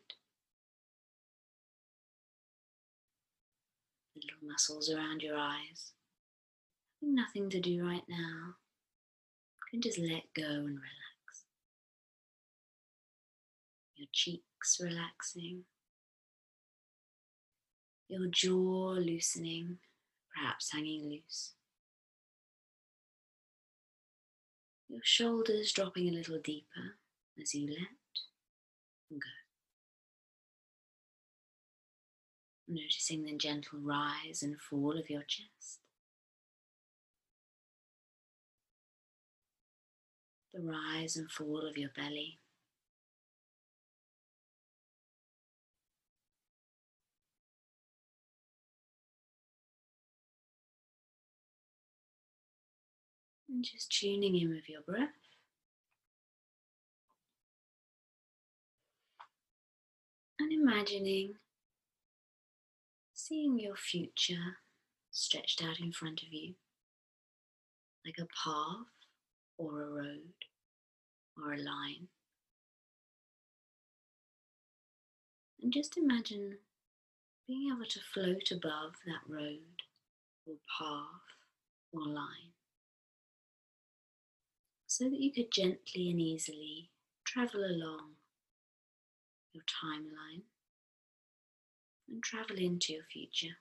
muscles 4.41 4.91
around 4.91 5.21
your 5.21 5.37
eyes. 5.37 5.93
Having 7.01 7.15
nothing 7.15 7.49
to 7.49 7.59
do 7.59 7.85
right 7.85 8.03
now, 8.07 8.55
you 9.55 9.69
can 9.69 9.81
just 9.81 9.99
let 9.99 10.23
go 10.35 10.43
and 10.43 10.67
relax. 10.67 11.45
Your 13.95 14.07
cheeks 14.11 14.79
relaxing 14.81 15.63
your 18.11 18.27
jaw 18.27 18.91
loosening, 18.99 19.77
perhaps 20.35 20.73
hanging 20.73 21.09
loose. 21.09 21.53
Your 24.89 24.99
shoulders 25.01 25.71
dropping 25.71 26.09
a 26.09 26.11
little 26.11 26.39
deeper 26.43 26.97
as 27.41 27.55
you 27.55 27.69
let 27.69 29.17
go. 29.17 29.50
Noticing 32.73 33.23
the 33.23 33.35
gentle 33.35 33.79
rise 33.79 34.41
and 34.41 34.57
fall 34.57 34.97
of 34.97 35.09
your 35.09 35.23
chest. 35.23 35.81
The 40.53 40.61
rise 40.61 41.17
and 41.17 41.29
fall 41.29 41.67
of 41.67 41.77
your 41.77 41.89
belly. 41.93 42.39
And 53.49 53.65
just 53.65 53.91
tuning 53.91 54.37
in 54.37 54.49
with 54.49 54.69
your 54.69 54.81
breath. 54.81 55.09
And 60.39 60.53
imagining 60.53 61.33
seeing 63.31 63.57
your 63.57 63.77
future 63.77 64.57
stretched 65.09 65.63
out 65.63 65.79
in 65.79 65.89
front 65.89 66.21
of 66.21 66.27
you 66.33 66.53
like 68.05 68.17
a 68.19 68.27
path 68.43 68.87
or 69.57 69.83
a 69.83 69.87
road 69.87 70.33
or 71.37 71.53
a 71.53 71.57
line. 71.57 72.09
And 75.61 75.71
just 75.71 75.97
imagine 75.97 76.57
being 77.47 77.71
able 77.73 77.85
to 77.85 77.99
float 78.13 78.51
above 78.51 78.95
that 79.05 79.21
road 79.29 79.79
or 80.45 80.55
path 80.77 81.23
or 81.93 82.01
line 82.01 82.51
so 84.87 85.05
that 85.05 85.21
you 85.21 85.31
could 85.31 85.53
gently 85.53 86.09
and 86.09 86.19
easily 86.19 86.89
travel 87.23 87.63
along 87.63 88.09
your 89.53 89.63
timeline 89.63 90.41
and 92.11 92.21
travel 92.21 92.57
into 92.57 92.93
your 92.93 93.03
future. 93.03 93.55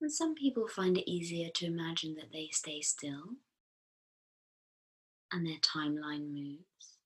And 0.00 0.12
some 0.12 0.34
people 0.34 0.68
find 0.68 0.98
it 0.98 1.10
easier 1.10 1.48
to 1.54 1.66
imagine 1.66 2.14
that 2.16 2.32
they 2.32 2.50
stay 2.52 2.82
still 2.82 3.36
and 5.32 5.46
their 5.46 5.58
timeline 5.58 6.30
moves. 6.30 6.98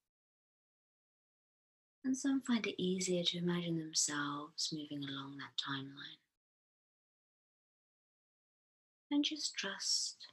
And 2.03 2.17
some 2.17 2.41
find 2.41 2.65
it 2.65 2.81
easier 2.81 3.23
to 3.23 3.37
imagine 3.37 3.77
themselves 3.77 4.73
moving 4.73 5.07
along 5.07 5.37
that 5.37 5.53
timeline. 5.57 6.19
And 9.11 9.23
just 9.23 9.55
trust 9.55 10.27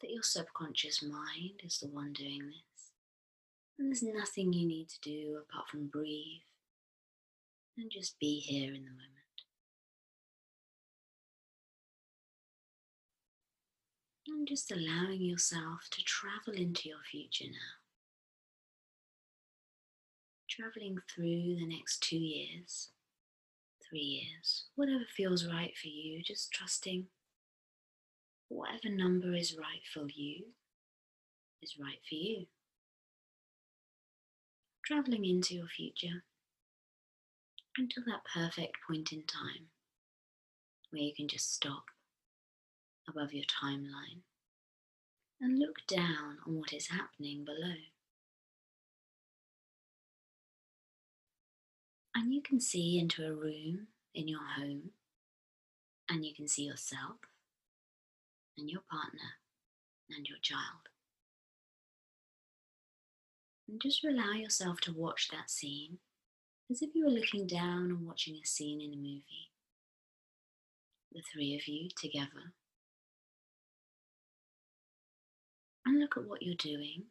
that 0.00 0.10
your 0.10 0.22
subconscious 0.22 1.02
mind 1.02 1.60
is 1.62 1.78
the 1.78 1.88
one 1.88 2.12
doing 2.12 2.46
this. 2.46 2.63
There's 3.78 4.02
nothing 4.02 4.52
you 4.52 4.66
need 4.66 4.88
to 4.88 5.00
do 5.00 5.38
apart 5.42 5.68
from 5.68 5.88
breathe 5.88 6.42
and 7.76 7.90
just 7.90 8.18
be 8.20 8.38
here 8.38 8.72
in 8.72 8.84
the 8.84 8.90
moment. 8.90 9.10
And 14.28 14.48
just 14.48 14.70
allowing 14.70 15.22
yourself 15.22 15.88
to 15.90 16.02
travel 16.02 16.54
into 16.54 16.88
your 16.88 17.02
future 17.10 17.46
now. 17.50 17.74
Traveling 20.48 20.98
through 21.12 21.56
the 21.56 21.66
next 21.66 22.00
two 22.00 22.16
years, 22.16 22.90
three 23.88 23.98
years, 24.00 24.66
whatever 24.76 25.04
feels 25.16 25.46
right 25.46 25.76
for 25.76 25.88
you, 25.88 26.22
just 26.22 26.52
trusting 26.52 27.06
whatever 28.48 28.88
number 28.88 29.34
is 29.34 29.56
right 29.58 29.82
for 29.92 30.06
you 30.14 30.44
is 31.60 31.76
right 31.80 31.98
for 32.08 32.14
you. 32.14 32.46
Traveling 34.86 35.24
into 35.24 35.54
your 35.54 35.66
future 35.66 36.24
until 37.78 38.02
that 38.04 38.20
perfect 38.34 38.76
point 38.86 39.12
in 39.12 39.22
time 39.22 39.68
where 40.90 41.00
you 41.00 41.14
can 41.14 41.26
just 41.26 41.54
stop 41.54 41.84
above 43.08 43.32
your 43.32 43.44
timeline 43.44 44.20
and 45.40 45.58
look 45.58 45.78
down 45.88 46.36
on 46.46 46.56
what 46.58 46.74
is 46.74 46.88
happening 46.88 47.46
below. 47.46 47.76
And 52.14 52.34
you 52.34 52.42
can 52.42 52.60
see 52.60 52.98
into 52.98 53.26
a 53.26 53.32
room 53.34 53.86
in 54.14 54.28
your 54.28 54.44
home 54.56 54.90
and 56.10 56.26
you 56.26 56.34
can 56.34 56.46
see 56.46 56.64
yourself 56.64 57.16
and 58.58 58.68
your 58.68 58.82
partner 58.90 59.38
and 60.14 60.28
your 60.28 60.38
child. 60.42 60.93
And 63.68 63.80
just 63.80 64.04
allow 64.04 64.32
yourself 64.32 64.80
to 64.82 64.92
watch 64.92 65.28
that 65.30 65.50
scene 65.50 65.98
as 66.70 66.82
if 66.82 66.94
you 66.94 67.04
were 67.04 67.10
looking 67.10 67.46
down 67.46 67.90
and 67.90 68.06
watching 68.06 68.36
a 68.36 68.46
scene 68.46 68.80
in 68.80 68.92
a 68.92 68.96
movie. 68.96 69.50
the 71.12 71.22
three 71.32 71.54
of 71.54 71.68
you 71.68 71.88
together. 71.96 72.52
And 75.86 76.00
look 76.00 76.16
at 76.16 76.24
what 76.24 76.42
you're 76.42 76.56
doing, 76.56 77.04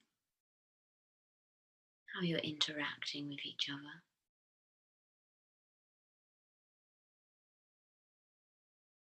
how 2.13 2.21
you're 2.21 2.39
interacting 2.39 3.29
with 3.29 3.45
each 3.45 3.69
other. 3.69 4.03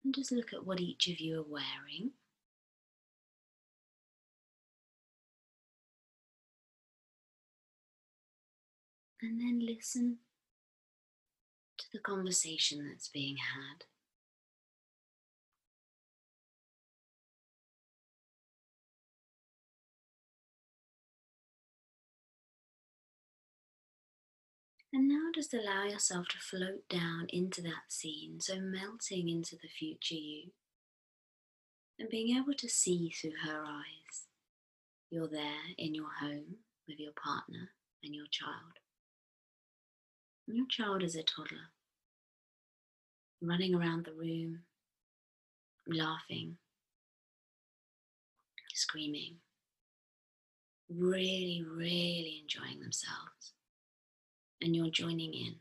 And 0.04 0.14
just 0.14 0.30
look 0.32 0.52
at 0.52 0.66
what 0.66 0.80
each 0.80 1.09
of 1.09 1.21
you 1.21 1.40
are 1.40 1.42
wearing. 1.42 2.12
And 9.23 9.41
then 9.41 9.61
listen 9.64 10.19
to 11.79 11.85
the 11.93 12.00
conversation 12.00 12.88
that's 12.88 13.09
being 13.09 13.37
had. 13.37 13.85
And 24.93 25.09
now 25.09 25.31
just 25.33 25.55
allow 25.55 25.85
yourself 25.85 26.26
to 26.29 26.38
float 26.38 26.88
down 26.88 27.26
into 27.29 27.62
that 27.62 27.91
scene, 27.91 28.41
so 28.41 28.59
melting 28.61 29.29
into 29.29 29.57
the 29.57 29.69
future 29.69 30.14
you 30.14 30.50
and 31.99 32.11
being 32.11 32.37
able 32.37 32.55
to 32.55 32.69
see 32.69 33.11
through 33.11 33.33
her 33.45 33.64
eyes. 33.64 34.26
You're 35.11 35.29
there 35.29 35.71
in 35.79 35.95
your 35.95 36.11
home 36.21 36.57
with 36.88 36.99
your 36.99 37.12
partner 37.12 37.71
and 38.02 38.14
your 38.14 38.26
child. 38.31 38.82
And 40.52 40.59
your 40.59 40.66
child 40.68 41.02
is 41.02 41.16
a 41.16 41.23
toddler, 41.23 41.71
running 43.40 43.75
around 43.75 44.04
the 44.04 44.12
room, 44.12 44.64
laughing, 45.87 46.59
screaming, 48.75 49.37
really, 50.90 51.64
really 51.66 52.42
enjoying 52.42 52.80
themselves 52.80 53.54
and 54.61 54.76
you're 54.76 54.90
joining 54.90 55.32
in, 55.32 55.54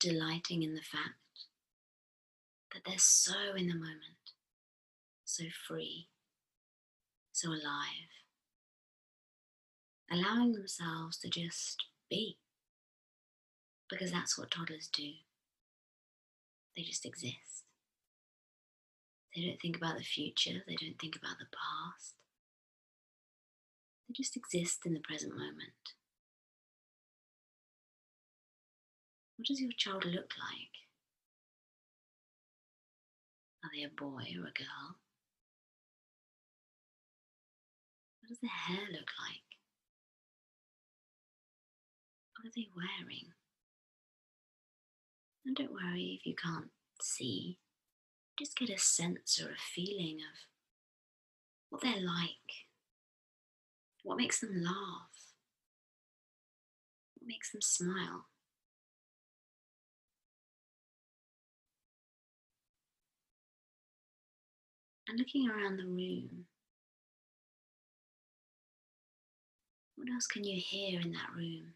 delighting 0.00 0.64
in 0.64 0.74
the 0.74 0.80
fact 0.80 1.46
that 2.72 2.82
they're 2.84 2.98
so 2.98 3.54
in 3.56 3.68
the 3.68 3.74
moment, 3.74 4.32
so 5.24 5.44
free, 5.68 6.08
so 7.30 7.50
alive, 7.50 8.10
allowing 10.10 10.54
themselves 10.54 11.18
to 11.18 11.28
just 11.28 11.84
be, 12.10 12.36
because 13.90 14.12
that's 14.12 14.38
what 14.38 14.50
toddlers 14.50 14.88
do. 14.92 15.10
They 16.76 16.82
just 16.82 17.04
exist. 17.04 17.64
They 19.34 19.42
don't 19.46 19.60
think 19.60 19.76
about 19.76 19.98
the 19.98 20.04
future, 20.04 20.62
they 20.66 20.76
don't 20.76 20.98
think 21.00 21.16
about 21.16 21.38
the 21.38 21.46
past. 21.46 22.14
They 24.08 24.14
just 24.14 24.36
exist 24.36 24.80
in 24.86 24.94
the 24.94 25.00
present 25.00 25.32
moment. 25.32 25.94
What 29.36 29.46
does 29.46 29.60
your 29.60 29.70
child 29.76 30.04
look 30.04 30.32
like? 30.38 30.74
Are 33.64 33.70
they 33.74 33.84
a 33.84 33.88
boy 33.88 34.24
or 34.36 34.48
a 34.48 34.56
girl? 34.56 34.98
What 38.20 38.28
does 38.28 38.38
their 38.40 38.50
hair 38.50 38.86
look 38.90 39.10
like? 39.22 39.48
What 42.36 42.48
are 42.48 42.52
they 42.54 42.68
wearing? 42.74 43.32
And 45.44 45.56
don't 45.56 45.72
worry 45.72 46.18
if 46.18 46.26
you 46.26 46.34
can't 46.34 46.70
see, 47.00 47.58
just 48.38 48.56
get 48.56 48.70
a 48.70 48.78
sense 48.78 49.40
or 49.42 49.52
a 49.52 49.58
feeling 49.74 50.18
of 50.18 50.38
what 51.70 51.82
they're 51.82 52.04
like, 52.04 52.66
what 54.02 54.18
makes 54.18 54.40
them 54.40 54.62
laugh, 54.62 55.34
what 57.14 57.26
makes 57.26 57.52
them 57.52 57.62
smile. 57.62 58.26
and 65.10 65.18
looking 65.18 65.50
around 65.50 65.76
the 65.76 65.84
room. 65.84 66.46
What 69.96 70.08
else 70.08 70.26
can 70.26 70.44
you 70.44 70.60
hear 70.60 71.00
in 71.00 71.12
that 71.12 71.30
room? 71.36 71.72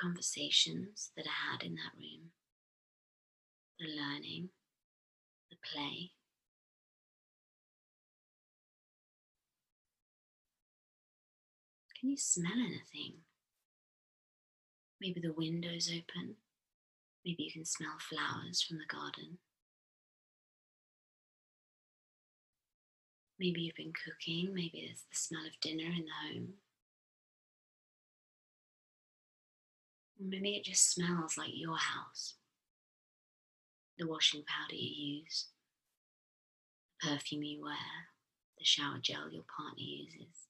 Conversations 0.00 1.10
that 1.16 1.26
are 1.26 1.52
had 1.52 1.62
in 1.62 1.74
that 1.74 1.92
room, 1.96 2.30
the 3.78 3.86
learning, 3.86 4.50
the 5.50 5.56
play. 5.72 6.12
Can 11.98 12.10
you 12.10 12.16
smell 12.16 12.52
anything? 12.52 13.18
Maybe 15.00 15.20
the 15.20 15.32
window's 15.32 15.88
open. 15.88 16.36
Maybe 17.24 17.44
you 17.44 17.52
can 17.52 17.64
smell 17.64 17.96
flowers 17.98 18.62
from 18.62 18.78
the 18.78 18.86
garden. 18.86 19.38
Maybe 23.38 23.60
you've 23.62 23.76
been 23.76 23.92
cooking, 23.92 24.52
maybe 24.52 24.84
there's 24.86 25.04
the 25.10 25.16
smell 25.16 25.46
of 25.46 25.60
dinner 25.60 25.84
in 25.84 26.04
the 26.06 26.34
home. 26.34 26.48
Maybe 30.20 30.56
it 30.56 30.64
just 30.64 30.92
smells 30.92 31.36
like 31.36 31.50
your 31.52 31.76
house. 31.76 32.34
The 33.98 34.06
washing 34.06 34.44
powder 34.46 34.76
you 34.76 35.22
use, 35.22 35.48
the 37.02 37.08
perfume 37.08 37.42
you 37.42 37.62
wear, 37.62 37.74
the 38.58 38.64
shower 38.64 38.98
gel 39.02 39.30
your 39.30 39.44
partner 39.56 39.82
uses. 39.82 40.48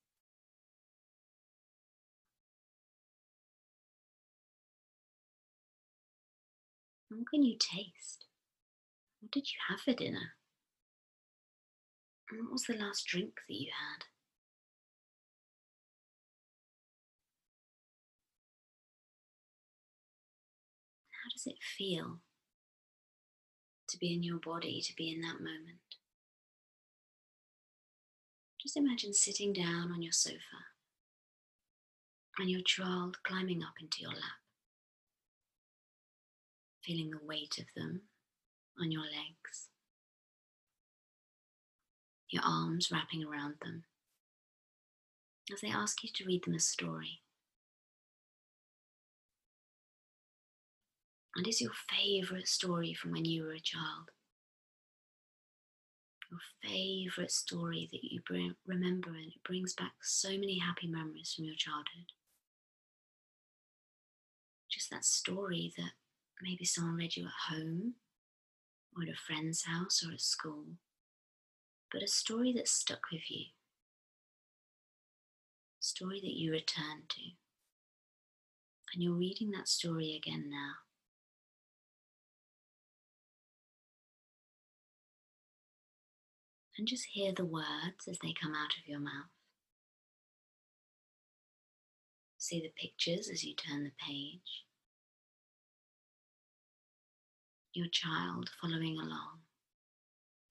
what 7.10 7.28
can 7.30 7.42
you 7.42 7.56
taste? 7.58 8.26
What 9.20 9.32
did 9.32 9.46
you 9.46 9.58
have 9.68 9.80
for 9.80 9.92
dinner? 9.92 10.34
What 12.30 12.52
was 12.52 12.64
the 12.64 12.74
last 12.74 13.06
drink 13.06 13.32
that 13.48 13.54
you 13.54 13.70
had? 13.72 14.04
Does 21.38 21.46
it 21.46 21.62
feel 21.62 22.18
to 23.88 23.96
be 23.98 24.12
in 24.12 24.24
your 24.24 24.38
body, 24.38 24.82
to 24.84 24.94
be 24.96 25.12
in 25.12 25.20
that 25.20 25.38
moment? 25.38 25.78
Just 28.60 28.76
imagine 28.76 29.14
sitting 29.14 29.52
down 29.52 29.92
on 29.92 30.02
your 30.02 30.12
sofa 30.12 30.66
and 32.40 32.50
your 32.50 32.60
child 32.62 33.18
climbing 33.22 33.62
up 33.62 33.74
into 33.80 34.00
your 34.00 34.10
lap, 34.10 34.42
feeling 36.82 37.10
the 37.10 37.24
weight 37.24 37.56
of 37.58 37.66
them 37.76 38.02
on 38.80 38.90
your 38.90 39.02
legs 39.02 39.68
your 42.30 42.42
arms 42.44 42.90
wrapping 42.92 43.24
around 43.24 43.54
them, 43.62 43.84
as 45.50 45.62
they 45.62 45.68
ask 45.68 46.02
you 46.04 46.10
to 46.14 46.26
read 46.26 46.44
them 46.44 46.54
a 46.54 46.60
story. 46.60 47.22
And 51.38 51.46
is 51.46 51.60
your 51.60 51.70
favourite 51.88 52.48
story 52.48 52.92
from 52.92 53.12
when 53.12 53.24
you 53.24 53.44
were 53.44 53.52
a 53.52 53.60
child? 53.60 54.10
Your 56.30 56.40
favourite 56.62 57.30
story 57.30 57.88
that 57.92 58.02
you 58.02 58.20
bring, 58.26 58.56
remember 58.66 59.10
and 59.10 59.28
it 59.28 59.44
brings 59.44 59.72
back 59.72 59.92
so 60.02 60.30
many 60.30 60.58
happy 60.58 60.88
memories 60.88 61.32
from 61.34 61.44
your 61.44 61.54
childhood. 61.56 62.12
Just 64.68 64.90
that 64.90 65.04
story 65.04 65.72
that 65.78 65.92
maybe 66.42 66.64
someone 66.64 66.96
read 66.96 67.16
you 67.16 67.26
at 67.26 67.54
home 67.54 67.94
or 68.96 69.04
at 69.04 69.08
a 69.08 69.16
friend's 69.16 69.64
house 69.64 70.04
or 70.04 70.12
at 70.12 70.20
school 70.20 70.64
but 71.90 72.02
a 72.02 72.08
story 72.08 72.52
that 72.52 72.68
stuck 72.68 73.10
with 73.10 73.30
you, 73.30 73.46
a 75.80 75.82
story 75.82 76.20
that 76.20 76.36
you 76.36 76.50
return 76.50 77.04
to. 77.08 77.20
And 78.92 79.02
you're 79.02 79.14
reading 79.14 79.50
that 79.52 79.68
story 79.68 80.14
again 80.16 80.46
now. 80.50 80.87
And 86.78 86.86
just 86.86 87.06
hear 87.12 87.32
the 87.32 87.44
words 87.44 88.06
as 88.08 88.18
they 88.22 88.32
come 88.40 88.54
out 88.54 88.72
of 88.80 88.86
your 88.86 89.00
mouth. 89.00 89.32
See 92.38 92.60
the 92.60 92.72
pictures 92.80 93.28
as 93.28 93.42
you 93.42 93.54
turn 93.54 93.82
the 93.82 93.90
page. 94.06 94.64
Your 97.74 97.88
child 97.90 98.50
following 98.62 98.96
along, 98.96 99.40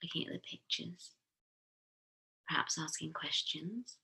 looking 0.04 0.28
at 0.28 0.34
the 0.34 0.40
pictures 0.40 1.16
perhaps 2.48 2.78
asking 2.80 3.14
questions, 3.14 3.98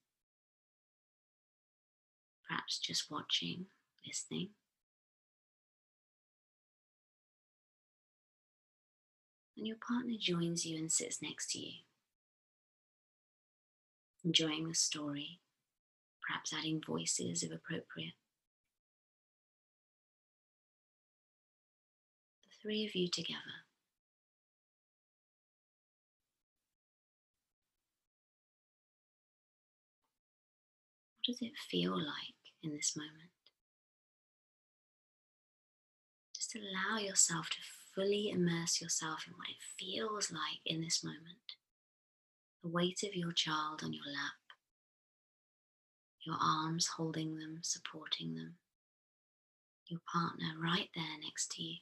perhaps 2.47 2.79
just 2.79 3.09
watching, 3.09 3.65
listening. 4.05 4.49
and 9.55 9.67
your 9.67 9.77
partner 9.87 10.15
joins 10.19 10.65
you 10.65 10.77
and 10.79 10.91
sits 10.91 11.21
next 11.21 11.51
to 11.51 11.59
you, 11.59 11.73
enjoying 14.23 14.67
the 14.67 14.75
story, 14.75 15.39
perhaps 16.25 16.53
adding 16.53 16.81
voices 16.85 17.43
if 17.43 17.51
appropriate. 17.51 18.13
The 22.43 22.55
three 22.61 22.85
of 22.85 22.95
you 22.95 23.09
together. 23.09 23.67
What 31.25 31.37
does 31.37 31.41
it 31.41 31.57
feel 31.69 31.97
like 31.97 32.35
in 32.61 32.73
this 32.73 32.95
moment? 32.95 33.31
Just 36.35 36.55
allow 36.55 36.99
yourself 36.99 37.49
to 37.49 37.57
fully 37.95 38.29
immerse 38.29 38.81
yourself 38.81 39.25
in 39.27 39.33
what 39.33 39.49
it 39.49 39.55
feels 39.79 40.31
like 40.31 40.59
in 40.65 40.81
this 40.81 41.03
moment. 41.03 41.55
The 42.63 42.69
weight 42.69 43.03
of 43.03 43.13
your 43.13 43.33
child 43.33 43.81
on 43.83 43.91
your 43.91 44.05
lap, 44.05 44.39
your 46.25 46.37
arms 46.41 46.87
holding 46.95 47.37
them, 47.37 47.59
supporting 47.61 48.35
them, 48.35 48.53
your 49.87 49.99
partner 50.11 50.53
right 50.63 50.87
there 50.95 51.19
next 51.21 51.51
to 51.51 51.61
you. 51.61 51.75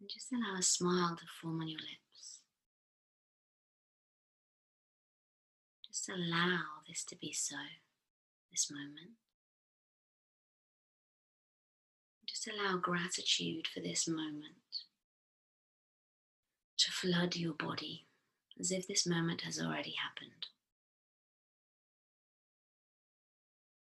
And 0.00 0.08
just 0.08 0.32
allow 0.32 0.56
a 0.56 0.62
smile 0.62 1.16
to 1.16 1.24
form 1.42 1.60
on 1.60 1.66
your 1.68 1.80
lips. 1.80 2.40
Just 5.88 6.08
allow 6.08 6.60
this 6.86 7.04
to 7.06 7.16
be 7.16 7.32
so, 7.32 7.56
this 8.52 8.70
moment. 8.70 9.16
Just 12.28 12.48
allow 12.48 12.76
gratitude 12.76 13.66
for 13.66 13.80
this 13.80 14.06
moment 14.06 14.54
to 16.78 16.92
flood 16.92 17.36
your 17.36 17.54
body 17.54 18.06
as 18.58 18.70
if 18.70 18.86
this 18.86 19.06
moment 19.06 19.42
has 19.42 19.60
already 19.60 19.94
happened. 20.02 20.46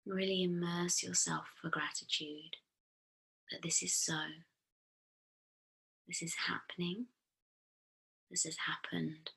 Really 0.07 0.43
immerse 0.43 1.03
yourself 1.03 1.47
for 1.61 1.71
gratitude 1.71 2.57
that 3.51 3.63
this 3.63 3.83
is 3.83 3.95
so. 3.95 4.19
This 6.07 6.23
is 6.23 6.35
happening. 6.47 7.07
This 8.31 8.45
has 8.45 8.57
happened. 8.67 9.31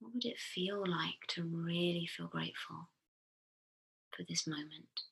What 0.00 0.14
would 0.14 0.24
it 0.24 0.38
feel 0.38 0.80
like 0.80 1.26
to 1.28 1.42
really 1.42 2.06
feel 2.06 2.28
grateful 2.28 2.88
for 4.16 4.24
this 4.28 4.46
moment? 4.46 5.02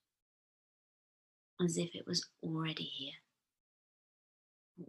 As 1.62 1.76
if 1.76 1.94
it 1.94 2.06
was 2.06 2.26
already 2.42 2.84
here, 2.84 3.12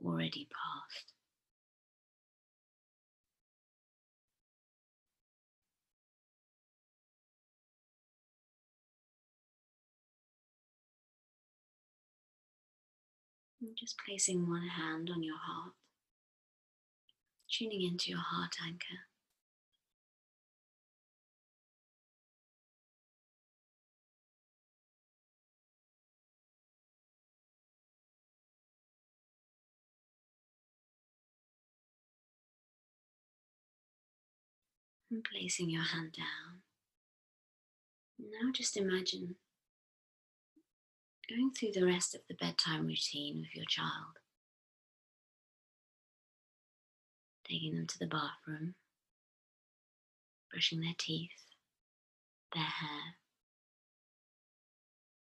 already 0.03 0.47
past. 0.51 1.13
And 13.61 13.77
just 13.77 13.95
placing 14.05 14.49
one 14.49 14.67
hand 14.67 15.09
on 15.09 15.23
your 15.23 15.37
heart, 15.37 15.73
tuning 17.49 17.81
into 17.81 18.09
your 18.09 18.19
heart 18.19 18.55
anchor. 18.65 19.12
And 35.13 35.23
placing 35.31 35.69
your 35.69 35.83
hand 35.83 36.11
down. 36.11 36.61
Now 38.19 38.51
just 38.51 38.75
imagine 38.75 39.35
going 41.29 41.51
through 41.51 41.71
the 41.73 41.85
rest 41.85 42.15
of 42.15 42.21
the 42.27 42.35
bedtime 42.35 42.87
routine 42.87 43.37
with 43.41 43.55
your 43.55 43.65
child. 43.67 44.17
Taking 47.47 47.75
them 47.75 47.87
to 47.87 47.99
the 47.99 48.07
bathroom, 48.07 48.73
brushing 50.51 50.81
their 50.81 50.95
teeth, 50.97 51.29
their 52.53 52.63
hair, 52.63 53.17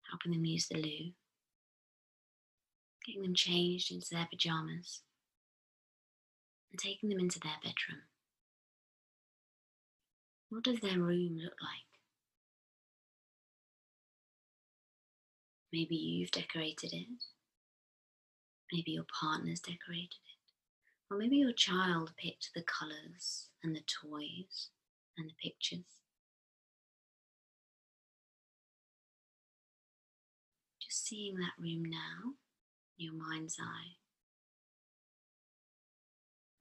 helping 0.09 0.31
them 0.31 0.45
use 0.45 0.67
the 0.67 0.77
loo, 0.77 1.11
getting 3.05 3.21
them 3.21 3.35
changed 3.35 3.91
into 3.91 4.07
their 4.11 4.27
pajamas, 4.31 5.01
and 6.71 6.79
taking 6.79 7.09
them 7.09 7.19
into 7.19 7.39
their 7.39 7.57
bedroom. 7.61 8.01
What 10.55 10.63
does 10.63 10.79
their 10.79 11.01
room 11.01 11.37
look 11.43 11.57
like? 11.61 11.99
Maybe 15.73 15.97
you've 15.97 16.31
decorated 16.31 16.93
it. 16.93 17.07
Maybe 18.71 18.91
your 18.91 19.03
partner's 19.19 19.59
decorated 19.59 20.13
it. 20.13 21.11
Or 21.11 21.17
maybe 21.17 21.35
your 21.35 21.51
child 21.51 22.13
picked 22.17 22.51
the 22.55 22.63
colours 22.63 23.49
and 23.65 23.75
the 23.75 23.81
toys 23.81 24.69
and 25.17 25.29
the 25.29 25.33
pictures. 25.43 25.99
Just 30.81 31.05
seeing 31.05 31.35
that 31.35 31.61
room 31.61 31.83
now, 31.83 32.31
in 32.97 33.07
your 33.07 33.13
mind's 33.13 33.57
eye. 33.59 33.97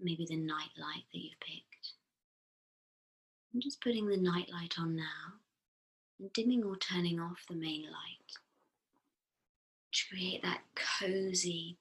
Maybe 0.01 0.27
the 0.29 0.37
night 0.37 0.71
light 0.77 1.05
that 1.13 1.19
you've 1.21 1.39
picked. 1.39 1.74
I'm 3.55 3.61
just 3.61 3.81
putting 3.81 4.09
the 4.09 4.17
night 4.17 4.51
light 4.53 4.75
on 4.79 4.97
now 4.97 5.39
and 6.19 6.33
dimming 6.33 6.65
or 6.65 6.77
turning 6.77 7.21
off 7.21 7.45
the 7.49 7.55
main 7.55 7.85
light 7.85 8.33
to 9.93 10.05
create 10.11 10.43
that 10.43 10.63
cozy 10.75 11.79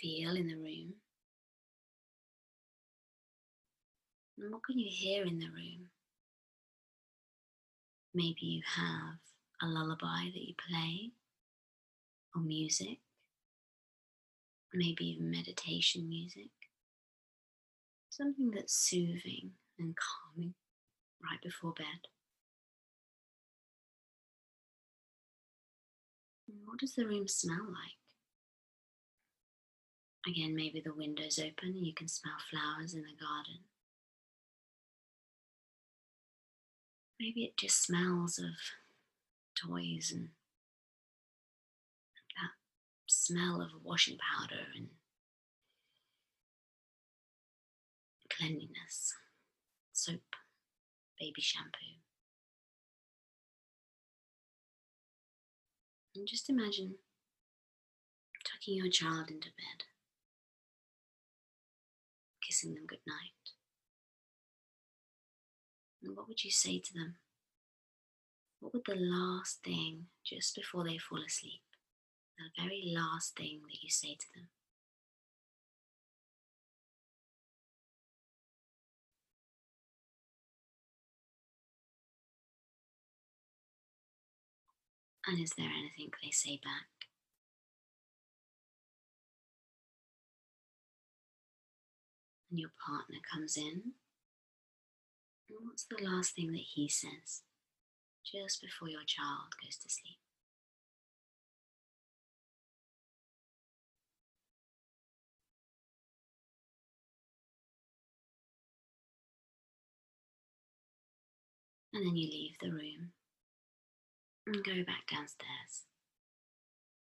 feel 0.00 0.34
in 0.34 0.48
the 0.48 0.56
room. 0.56 0.94
And 4.38 4.52
what 4.52 4.64
can 4.64 4.76
you 4.76 4.90
hear 4.90 5.24
in 5.24 5.38
the 5.38 5.46
room? 5.46 5.86
Maybe 8.12 8.38
you 8.40 8.62
have 8.66 9.18
a 9.62 9.66
lullaby 9.66 10.30
that 10.34 10.42
you 10.42 10.54
play, 10.68 11.12
or 12.34 12.42
music, 12.42 12.98
maybe 14.74 15.10
even 15.10 15.30
meditation 15.30 16.08
music 16.08 16.50
something 18.12 18.50
that's 18.50 18.74
soothing 18.74 19.52
and 19.78 19.94
calming 19.96 20.52
right 21.22 21.40
before 21.42 21.72
bed. 21.72 22.08
what 26.66 26.78
does 26.78 26.94
the 26.94 27.06
room 27.06 27.26
smell 27.26 27.64
like? 27.68 27.98
Again, 30.28 30.54
maybe 30.54 30.80
the 30.80 30.94
window's 30.94 31.38
open 31.38 31.74
and 31.74 31.86
you 31.86 31.94
can 31.94 32.08
smell 32.08 32.34
flowers 32.50 32.94
in 32.94 33.00
the 33.00 33.16
garden. 33.18 33.64
Maybe 37.18 37.44
it 37.44 37.56
just 37.56 37.82
smells 37.82 38.38
of 38.38 38.54
toys 39.56 40.12
and 40.14 40.28
that 42.36 42.50
smell 43.06 43.62
of 43.62 43.70
washing 43.82 44.18
powder 44.18 44.60
and 44.76 44.88
cleanliness, 48.36 49.12
soap, 49.92 50.36
baby 51.18 51.40
shampoo. 51.40 52.00
And 56.14 56.26
just 56.26 56.50
imagine 56.50 56.94
tucking 58.44 58.76
your 58.76 58.90
child 58.90 59.30
into 59.30 59.48
bed, 59.48 59.84
kissing 62.46 62.74
them 62.74 62.86
goodnight. 62.86 63.32
And 66.02 66.16
what 66.16 66.28
would 66.28 66.44
you 66.44 66.50
say 66.50 66.78
to 66.78 66.94
them? 66.94 67.14
What 68.60 68.74
would 68.74 68.84
the 68.86 68.96
last 68.96 69.62
thing 69.64 70.06
just 70.24 70.54
before 70.54 70.84
they 70.84 70.98
fall 70.98 71.22
asleep, 71.26 71.62
the 72.38 72.62
very 72.62 72.92
last 72.94 73.36
thing 73.36 73.60
that 73.68 73.82
you 73.82 73.88
say 73.88 74.14
to 74.14 74.26
them? 74.34 74.48
And 85.26 85.40
is 85.40 85.52
there 85.56 85.68
anything 85.68 86.10
they 86.22 86.30
say 86.30 86.60
back? 86.62 86.86
And 92.50 92.58
your 92.58 92.70
partner 92.84 93.18
comes 93.32 93.56
in. 93.56 93.94
And 95.48 95.58
what's 95.64 95.84
the 95.84 96.04
last 96.04 96.34
thing 96.34 96.52
that 96.52 96.58
he 96.74 96.88
says 96.88 97.42
just 98.24 98.60
before 98.60 98.88
your 98.88 99.04
child 99.06 99.54
goes 99.62 99.76
to 99.76 99.88
sleep? 99.88 100.18
And 111.94 112.06
then 112.06 112.16
you 112.16 112.28
leave 112.28 112.56
the 112.60 112.70
room 112.70 113.12
and 114.46 114.64
go 114.64 114.84
back 114.84 115.06
downstairs 115.10 115.86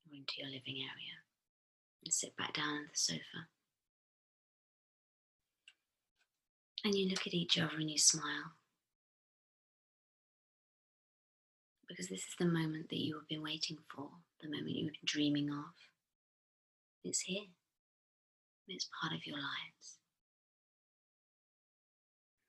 or 0.07 0.15
into 0.15 0.35
your 0.39 0.47
living 0.47 0.83
area 0.83 1.17
and 2.05 2.13
sit 2.13 2.37
back 2.37 2.55
down 2.55 2.69
on 2.69 2.87
the 2.91 2.97
sofa. 2.97 3.49
And 6.85 6.95
you 6.95 7.09
look 7.09 7.27
at 7.27 7.35
each 7.35 7.59
other 7.59 7.77
and 7.79 7.91
you 7.91 7.99
smile. 7.99 8.55
Because 11.89 12.09
this 12.09 12.21
is 12.21 12.35
the 12.39 12.47
moment 12.47 12.89
that 12.91 12.99
you 12.99 13.15
have 13.15 13.29
been 13.29 13.43
waiting 13.43 13.79
for, 13.95 14.09
the 14.41 14.49
moment 14.49 14.71
you've 14.71 14.93
been 14.93 15.01
dreaming 15.05 15.51
of. 15.51 15.75
It's 17.05 17.21
here, 17.21 17.45
it's 18.69 18.89
part 19.01 19.15
of 19.15 19.27
your 19.27 19.37
lives. 19.37 19.99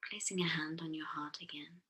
Placing 0.10 0.42
a 0.42 0.48
hand 0.48 0.82
on 0.84 0.94
your 0.94 1.06
heart 1.06 1.38
again. 1.42 1.82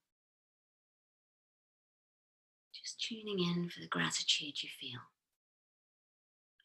Just 2.87 3.01
tuning 3.01 3.39
in 3.39 3.67
for 3.67 3.81
the 3.81 3.87
gratitude 3.87 4.63
you 4.63 4.69
feel. 4.79 5.01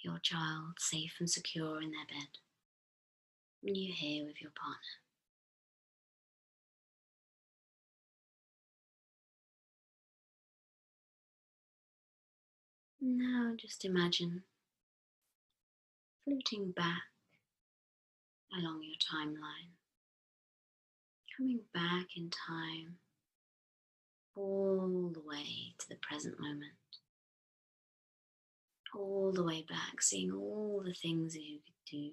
Your 0.03 0.21
child 0.21 0.75
safe 0.79 1.15
and 1.19 1.29
secure 1.29 1.83
in 1.83 1.91
their 1.91 2.07
bed. 2.07 2.29
And 3.65 3.77
you 3.77 3.93
here 3.93 4.25
with 4.25 4.41
your 4.41 4.53
partner. 4.53 5.01
Now 13.01 13.55
just 13.57 13.85
imagine 13.85 14.45
floating 16.25 16.71
back 16.71 17.03
along 18.57 18.83
your 18.85 18.95
timeline, 18.95 19.73
coming 21.37 21.63
back 21.75 22.17
in 22.17 22.31
time 22.31 22.99
all 24.35 25.11
the 25.13 25.21
way 25.21 25.75
to 25.79 25.89
the 25.89 25.97
present 25.97 26.39
moment, 26.41 26.73
all 28.95 29.33
the 29.33 29.45
way 29.45 29.65
back, 29.69 30.01
seeing 30.01 30.33
all 30.33 30.83
the 30.85 30.95
things 30.95 31.35
that 31.35 31.43
you 31.43 31.59
could 31.65 31.91
do 31.91 32.11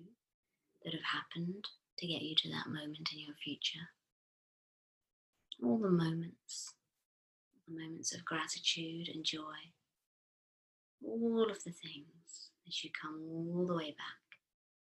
that 0.84 0.94
have 0.94 1.04
happened 1.04 1.66
to 1.98 2.08
get 2.08 2.22
you 2.22 2.36
to 2.36 2.50
that 2.50 2.68
moment 2.68 3.10
in 3.14 3.20
your 3.20 3.36
future, 3.44 3.90
all 5.64 5.78
the 5.78 5.90
moments, 5.90 6.74
the 7.68 7.80
moments 7.80 8.14
of 8.14 8.26
gratitude 8.26 9.10
and 9.14 9.26
joy. 9.26 9.74
All 11.06 11.50
of 11.50 11.64
the 11.64 11.72
things 11.72 12.52
as 12.68 12.84
you 12.84 12.90
come 13.02 13.22
all 13.30 13.66
the 13.66 13.76
way 13.76 13.92
back 13.92 14.40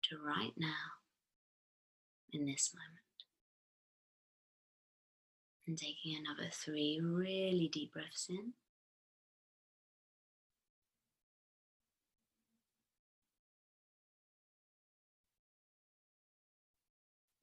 to 0.04 0.18
right 0.22 0.52
now 0.56 1.00
in 2.32 2.44
this 2.44 2.74
moment. 2.74 3.03
And 5.66 5.78
taking 5.78 6.16
another 6.18 6.50
three 6.52 7.00
really 7.02 7.70
deep 7.72 7.94
breaths 7.94 8.26
in. 8.28 8.52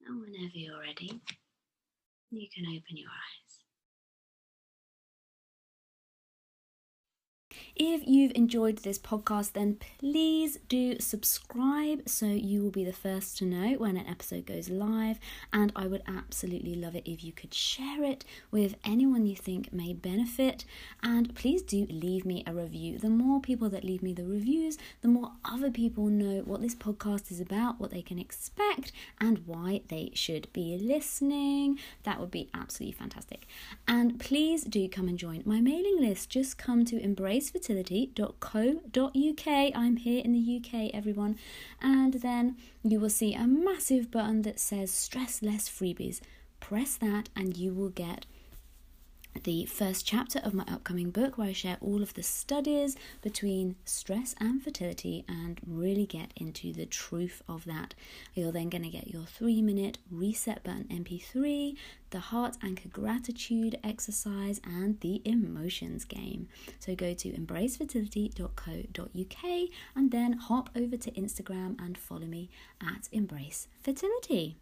And 0.06 0.20
whenever 0.20 0.52
you're 0.54 0.80
ready, 0.80 1.20
you 2.30 2.46
can 2.54 2.66
open 2.66 2.96
your 2.96 3.10
eyes. 3.10 3.51
If 7.74 8.06
you've 8.06 8.32
enjoyed 8.34 8.78
this 8.78 8.98
podcast, 8.98 9.52
then 9.54 9.78
please 9.98 10.58
do 10.68 10.98
subscribe 10.98 12.06
so 12.06 12.26
you 12.26 12.62
will 12.62 12.70
be 12.70 12.84
the 12.84 12.92
first 12.92 13.38
to 13.38 13.46
know 13.46 13.78
when 13.78 13.96
an 13.96 14.06
episode 14.06 14.44
goes 14.44 14.68
live. 14.68 15.18
And 15.54 15.72
I 15.74 15.86
would 15.86 16.02
absolutely 16.06 16.74
love 16.74 16.94
it 16.94 17.10
if 17.10 17.24
you 17.24 17.32
could 17.32 17.54
share 17.54 18.04
it 18.04 18.26
with 18.50 18.74
anyone 18.84 19.24
you 19.24 19.34
think 19.34 19.72
may 19.72 19.94
benefit. 19.94 20.66
And 21.02 21.34
please 21.34 21.62
do 21.62 21.86
leave 21.88 22.26
me 22.26 22.44
a 22.46 22.52
review. 22.52 22.98
The 22.98 23.08
more 23.08 23.40
people 23.40 23.70
that 23.70 23.84
leave 23.84 24.02
me 24.02 24.12
the 24.12 24.26
reviews, 24.26 24.76
the 25.00 25.08
more 25.08 25.32
other 25.42 25.70
people 25.70 26.04
know 26.08 26.42
what 26.44 26.60
this 26.60 26.74
podcast 26.74 27.30
is 27.30 27.40
about, 27.40 27.80
what 27.80 27.90
they 27.90 28.02
can 28.02 28.18
expect, 28.18 28.92
and 29.18 29.46
why 29.46 29.80
they 29.88 30.10
should 30.12 30.52
be 30.52 30.76
listening. 30.76 31.78
That 32.02 32.20
would 32.20 32.30
be 32.30 32.50
absolutely 32.52 32.98
fantastic. 32.98 33.46
And 33.88 34.20
please 34.20 34.64
do 34.64 34.90
come 34.90 35.08
and 35.08 35.18
join 35.18 35.42
my 35.46 35.62
mailing 35.62 35.98
list. 35.98 36.28
Just 36.28 36.58
come 36.58 36.84
to 36.84 37.02
Embrace 37.02 37.50
fertility.co.uk. 37.62 39.46
I'm 39.46 39.96
here 39.96 40.22
in 40.24 40.32
the 40.32 40.56
UK, 40.56 40.90
everyone. 40.92 41.36
And 41.80 42.14
then 42.14 42.56
you 42.82 42.98
will 42.98 43.10
see 43.10 43.34
a 43.34 43.46
massive 43.46 44.10
button 44.10 44.42
that 44.42 44.58
says 44.58 44.90
Stress 44.90 45.42
Less 45.42 45.68
Freebies. 45.68 46.20
Press 46.58 46.96
that, 46.96 47.28
and 47.36 47.56
you 47.56 47.72
will 47.72 47.90
get 47.90 48.26
the 49.44 49.66
first 49.66 50.06
chapter 50.06 50.38
of 50.40 50.54
my 50.54 50.64
upcoming 50.68 51.10
book 51.10 51.36
where 51.36 51.48
I 51.48 51.52
share 51.52 51.76
all 51.80 52.00
of 52.02 52.14
the 52.14 52.22
studies 52.22 52.96
between 53.22 53.74
stress 53.84 54.36
and 54.38 54.62
fertility 54.62 55.24
and 55.28 55.60
really 55.66 56.06
get 56.06 56.32
into 56.36 56.72
the 56.72 56.86
truth 56.86 57.42
of 57.48 57.64
that. 57.64 57.94
You're 58.34 58.52
then 58.52 58.68
going 58.68 58.84
to 58.84 58.90
get 58.90 59.08
your 59.08 59.24
three 59.24 59.60
minute 59.62 59.98
reset 60.10 60.62
button 60.62 60.84
MP3, 60.84 61.76
the 62.10 62.20
heart 62.20 62.56
anchor 62.62 62.88
gratitude 62.88 63.78
exercise, 63.82 64.60
and 64.64 65.00
the 65.00 65.20
emotions 65.24 66.04
game. 66.04 66.46
So 66.78 66.94
go 66.94 67.14
to 67.14 67.30
embracefertility.co.uk 67.30 69.68
and 69.96 70.10
then 70.10 70.32
hop 70.34 70.70
over 70.76 70.96
to 70.96 71.10
Instagram 71.12 71.80
and 71.82 71.96
follow 71.98 72.26
me 72.26 72.50
at 72.80 73.08
Embrace 73.12 73.66
Fertility. 73.82 74.56